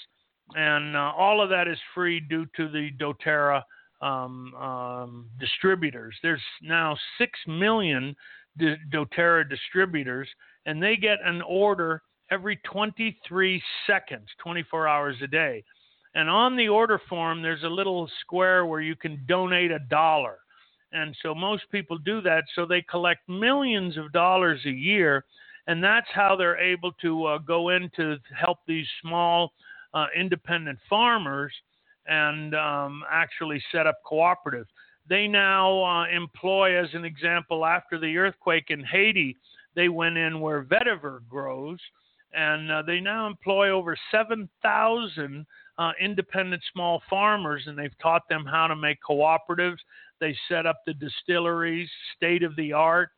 And 0.54 0.96
uh, 0.96 1.12
all 1.18 1.42
of 1.42 1.50
that 1.50 1.68
is 1.68 1.78
free 1.94 2.20
due 2.20 2.46
to 2.56 2.70
the 2.70 2.92
doTERRA 3.00 3.64
um, 4.02 4.54
um, 4.56 5.26
distributors. 5.40 6.16
There's 6.22 6.42
now 6.62 6.96
6 7.18 7.40
million 7.48 8.16
doTERRA 8.92 9.50
distributors, 9.50 10.28
and 10.66 10.82
they 10.82 10.96
get 10.96 11.18
an 11.26 11.42
order 11.42 12.02
every 12.32 12.58
23 12.58 13.62
seconds, 13.88 14.28
24 14.42 14.88
hours 14.88 15.16
a 15.24 15.28
day. 15.28 15.64
And 16.14 16.30
on 16.30 16.56
the 16.56 16.70
order 16.70 17.02
form, 17.10 17.42
there's 17.42 17.64
a 17.64 17.70
little 17.70 18.10
square 18.22 18.66
where 18.66 18.82
you 18.82 18.96
can 18.96 19.24
donate 19.28 19.72
a 19.72 19.80
dollar. 19.80 20.38
And 20.94 21.16
so 21.22 21.36
most 21.36 21.64
people 21.72 21.98
do 21.98 22.22
that. 22.22 22.46
So 22.56 22.66
they 22.66 22.82
collect 22.84 23.28
millions 23.28 23.98
of 23.98 24.14
dollars 24.14 24.62
a 24.66 24.72
year. 24.72 25.26
And 25.68 25.84
that's 25.84 26.08
how 26.14 26.36
they're 26.36 26.60
able 26.60 26.94
to 27.02 27.26
uh, 27.26 27.38
go 27.40 27.70
in 27.70 27.90
to 27.98 28.18
help 28.34 28.60
these 28.66 28.88
small 29.02 29.52
uh, 29.96 30.08
independent 30.16 30.78
farmers 30.88 31.52
and 32.06 32.54
um, 32.54 33.04
actually 33.10 33.64
set 33.72 33.88
up 33.88 33.98
cooperatives. 34.06 34.68
They 35.08 35.28
now 35.28 35.84
uh, 35.84 36.06
employ, 36.08 36.78
as 36.78 36.90
an 36.94 37.06
example, 37.06 37.66
after 37.66 38.00
the 38.00 38.18
earthquake 38.18 38.66
in 38.70 38.84
Haiti, 38.84 39.38
they 39.76 39.90
went 39.90 40.18
in 40.18 40.40
where 40.40 40.64
vetiver 40.64 41.20
grows, 41.30 41.80
and 42.34 42.72
uh, 42.72 42.82
they 42.82 43.00
now 43.00 43.28
employ 43.28 43.70
over 43.70 43.96
7,000 44.12 45.46
uh, 45.78 45.92
independent 46.00 46.62
small 46.74 47.02
farmers, 47.10 47.64
and 47.66 47.78
they've 47.78 47.98
taught 48.02 48.28
them 48.30 48.46
how 48.46 48.68
to 48.68 48.76
make 48.76 48.98
cooperatives. 49.08 49.78
They 50.20 50.36
set 50.50 50.66
up 50.66 50.82
the 50.86 50.94
distilleries, 50.94 51.90
state 52.16 52.44
of 52.44 52.56
the 52.56 52.74
art, 52.74 53.10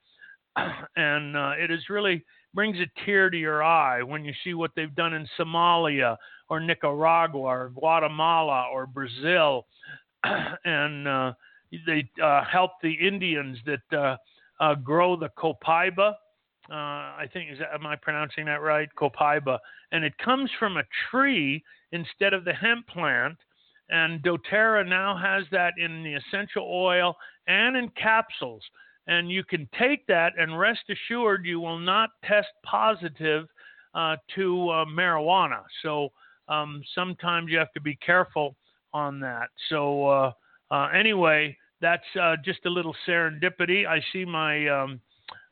and 0.96 1.38
uh, 1.38 1.54
it 1.58 1.72
is 1.72 1.90
really 1.90 2.24
brings 2.58 2.80
a 2.80 3.06
tear 3.06 3.30
to 3.30 3.38
your 3.38 3.63
eye 3.63 4.02
when 4.02 4.26
you 4.26 4.34
see 4.43 4.56
what 4.56 4.72
they've 4.76 4.96
done 4.96 5.13
in 5.13 5.28
Somalia 5.39 6.17
or 6.50 6.60
Nicaragua 6.60 7.39
or 7.39 7.72
Guatemala 7.76 8.65
or 8.74 8.88
Brazil, 8.88 9.67
and 10.65 11.08
uh, 11.08 11.34
they 11.86 12.10
uh, 12.22 12.43
help 12.46 12.72
the 12.82 12.93
Indians 12.93 13.60
that 13.67 13.96
uh, 13.96 14.17
uh, 14.60 14.74
grow 14.74 15.15
the 15.15 15.30
copaiba. 15.38 16.13
Uh, 16.67 16.74
I 16.74 17.30
think 17.32 17.52
is 17.52 17.60
that, 17.60 17.76
am 17.76 17.86
I 17.86 17.96
pronouncing 17.96 18.46
that 18.46 18.63
right? 18.63 18.89
Copaiba, 19.00 19.60
and 19.91 20.04
it 20.04 20.17
comes 20.17 20.50
from 20.58 20.78
a 20.78 20.84
tree 21.12 21.63
instead 21.91 22.34
of 22.34 22.43
the 22.43 22.54
hemp 22.54 22.88
plant. 22.88 23.38
And 23.89 24.24
doTERRA 24.24 24.89
now 24.89 25.15
has 25.15 25.43
that 25.52 25.74
in 25.78 26.04
the 26.04 26.15
essential 26.15 26.67
oil 26.67 27.15
and 27.46 27.78
in 27.78 27.89
capsules. 27.89 28.63
And 29.08 29.32
you 29.32 29.43
can 29.43 29.70
take 29.80 30.06
that 30.08 30.34
and 30.38 30.60
rest 30.60 30.82
assured 30.89 31.46
you 31.46 31.60
will 31.60 31.80
not 31.80 32.10
test 32.26 32.50
positive 32.63 33.48
uh, 33.96 34.17
to 34.36 34.70
uh, 34.70 34.86
marijuana. 34.86 35.62
So 35.82 36.10
um, 36.50 36.82
sometimes 36.93 37.50
you 37.50 37.58
have 37.58 37.72
to 37.74 37.82
be 37.82 37.96
careful 37.96 38.56
on 38.93 39.20
that. 39.22 39.48
So, 39.70 40.08
uh, 40.08 40.32
uh 40.72 40.89
anyway, 40.93 41.58
that's 41.82 42.04
uh, 42.20 42.36
just 42.43 42.65
a 42.65 42.70
little 42.70 42.96
serendipity. 43.08 43.88
I 43.88 44.02
see 44.12 44.26
my 44.26 44.67
um, 44.67 45.02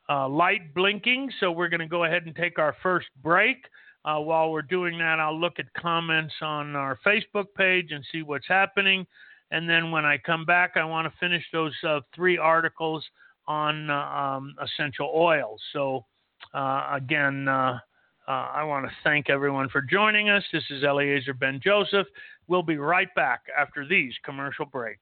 light 0.10 0.74
blinking, 0.74 1.32
so 1.39 1.52
we're 1.52 1.70
going 1.70 1.80
to 1.80 1.88
go 1.88 2.04
ahead 2.04 2.26
and 2.26 2.36
take 2.36 2.60
our 2.60 2.76
first 2.84 3.08
break. 3.24 3.58
Uh, 4.06 4.20
while 4.20 4.52
we're 4.52 4.62
doing 4.62 5.00
that, 5.00 5.20
I'll 5.20 5.39
look 5.39 5.60
at 5.60 5.65
comments 5.74 6.34
on 6.41 6.76
our 6.76 7.00
Facebook 7.06 7.48
page 7.58 7.91
and 7.91 8.06
see 8.12 8.22
what's 8.22 8.48
happening. 8.48 9.08
And 9.50 9.68
then 9.68 9.89
when 9.89 10.06
I 10.06 10.18
come 10.18 10.46
back, 10.46 10.74
I 10.76 10.86
want 10.86 11.12
to 11.12 11.20
finish 11.20 11.44
those 11.52 11.74
uh, 11.88 12.02
three 12.15 12.38
articles 12.38 13.04
on 13.47 13.89
um, 13.89 14.55
essential 14.62 15.12
oils. 15.13 15.62
So, 15.73 16.05
uh, 16.53 16.89
again, 16.93 17.47
uh, 17.47 17.79
uh, 18.27 18.31
I 18.31 18.63
want 18.63 18.86
to 18.86 18.91
thank 19.03 19.29
everyone 19.29 19.69
for 19.69 19.81
joining 19.81 20.29
us. 20.29 20.43
This 20.51 20.63
is 20.69 20.84
Eliezer 20.84 21.34
Ben 21.34 21.60
Joseph. 21.63 22.08
We'll 22.47 22.63
be 22.63 22.77
right 22.77 23.13
back 23.15 23.41
after 23.58 23.88
these 23.88 24.13
commercial 24.23 24.65
breaks. 24.65 25.01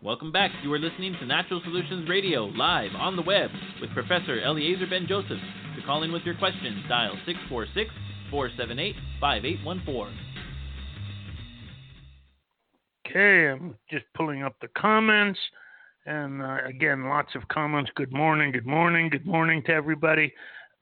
Welcome 0.00 0.30
back. 0.30 0.52
You 0.62 0.72
are 0.72 0.78
listening 0.78 1.16
to 1.20 1.26
Natural 1.26 1.60
Solutions 1.64 2.08
Radio 2.08 2.44
live 2.44 2.92
on 2.96 3.16
the 3.16 3.22
web 3.22 3.50
with 3.80 3.90
Professor 3.90 4.40
Eliezer 4.40 4.86
Ben 4.88 5.06
Joseph. 5.08 5.40
To 5.76 5.82
call 5.84 6.04
in 6.04 6.12
with 6.12 6.22
your 6.22 6.36
questions, 6.36 6.84
dial 6.88 7.18
646 7.26 7.90
478 8.30 8.94
5814. 9.20 10.27
Okay, 13.08 13.48
I'm 13.48 13.74
just 13.90 14.04
pulling 14.14 14.42
up 14.42 14.54
the 14.60 14.68
comments. 14.76 15.38
And 16.04 16.42
uh, 16.42 16.58
again, 16.66 17.08
lots 17.08 17.34
of 17.34 17.46
comments. 17.48 17.90
Good 17.94 18.12
morning, 18.12 18.52
good 18.52 18.66
morning, 18.66 19.08
good 19.08 19.24
morning 19.24 19.62
to 19.64 19.72
everybody. 19.72 20.32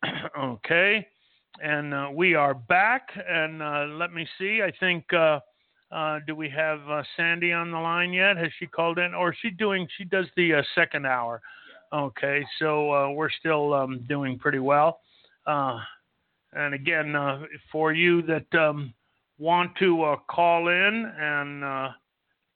okay, 0.38 1.06
and 1.62 1.94
uh, 1.94 2.08
we 2.12 2.34
are 2.34 2.54
back. 2.54 3.10
And 3.28 3.62
uh, 3.62 3.86
let 3.90 4.12
me 4.12 4.26
see. 4.38 4.60
I 4.60 4.72
think 4.80 5.04
uh, 5.12 5.38
uh, 5.92 6.18
do 6.26 6.34
we 6.34 6.48
have 6.50 6.80
uh, 6.90 7.04
Sandy 7.16 7.52
on 7.52 7.70
the 7.70 7.78
line 7.78 8.12
yet? 8.12 8.36
Has 8.36 8.50
she 8.58 8.66
called 8.66 8.98
in, 8.98 9.14
or 9.14 9.30
is 9.30 9.38
she 9.40 9.50
doing? 9.50 9.86
She 9.96 10.04
does 10.04 10.26
the 10.36 10.64
second 10.74 11.06
hour. 11.06 11.40
Okay, 11.92 12.44
so 12.58 13.12
we're 13.12 13.30
still 13.30 13.72
um, 13.72 14.04
doing 14.08 14.36
pretty 14.36 14.58
well. 14.58 14.98
and 15.46 16.74
again, 16.74 17.14
for 17.70 17.92
you 17.92 18.22
that 18.22 18.52
um, 18.58 18.92
want 19.38 19.76
to 19.78 20.16
call 20.28 20.68
in 20.68 21.12
and 21.20 21.92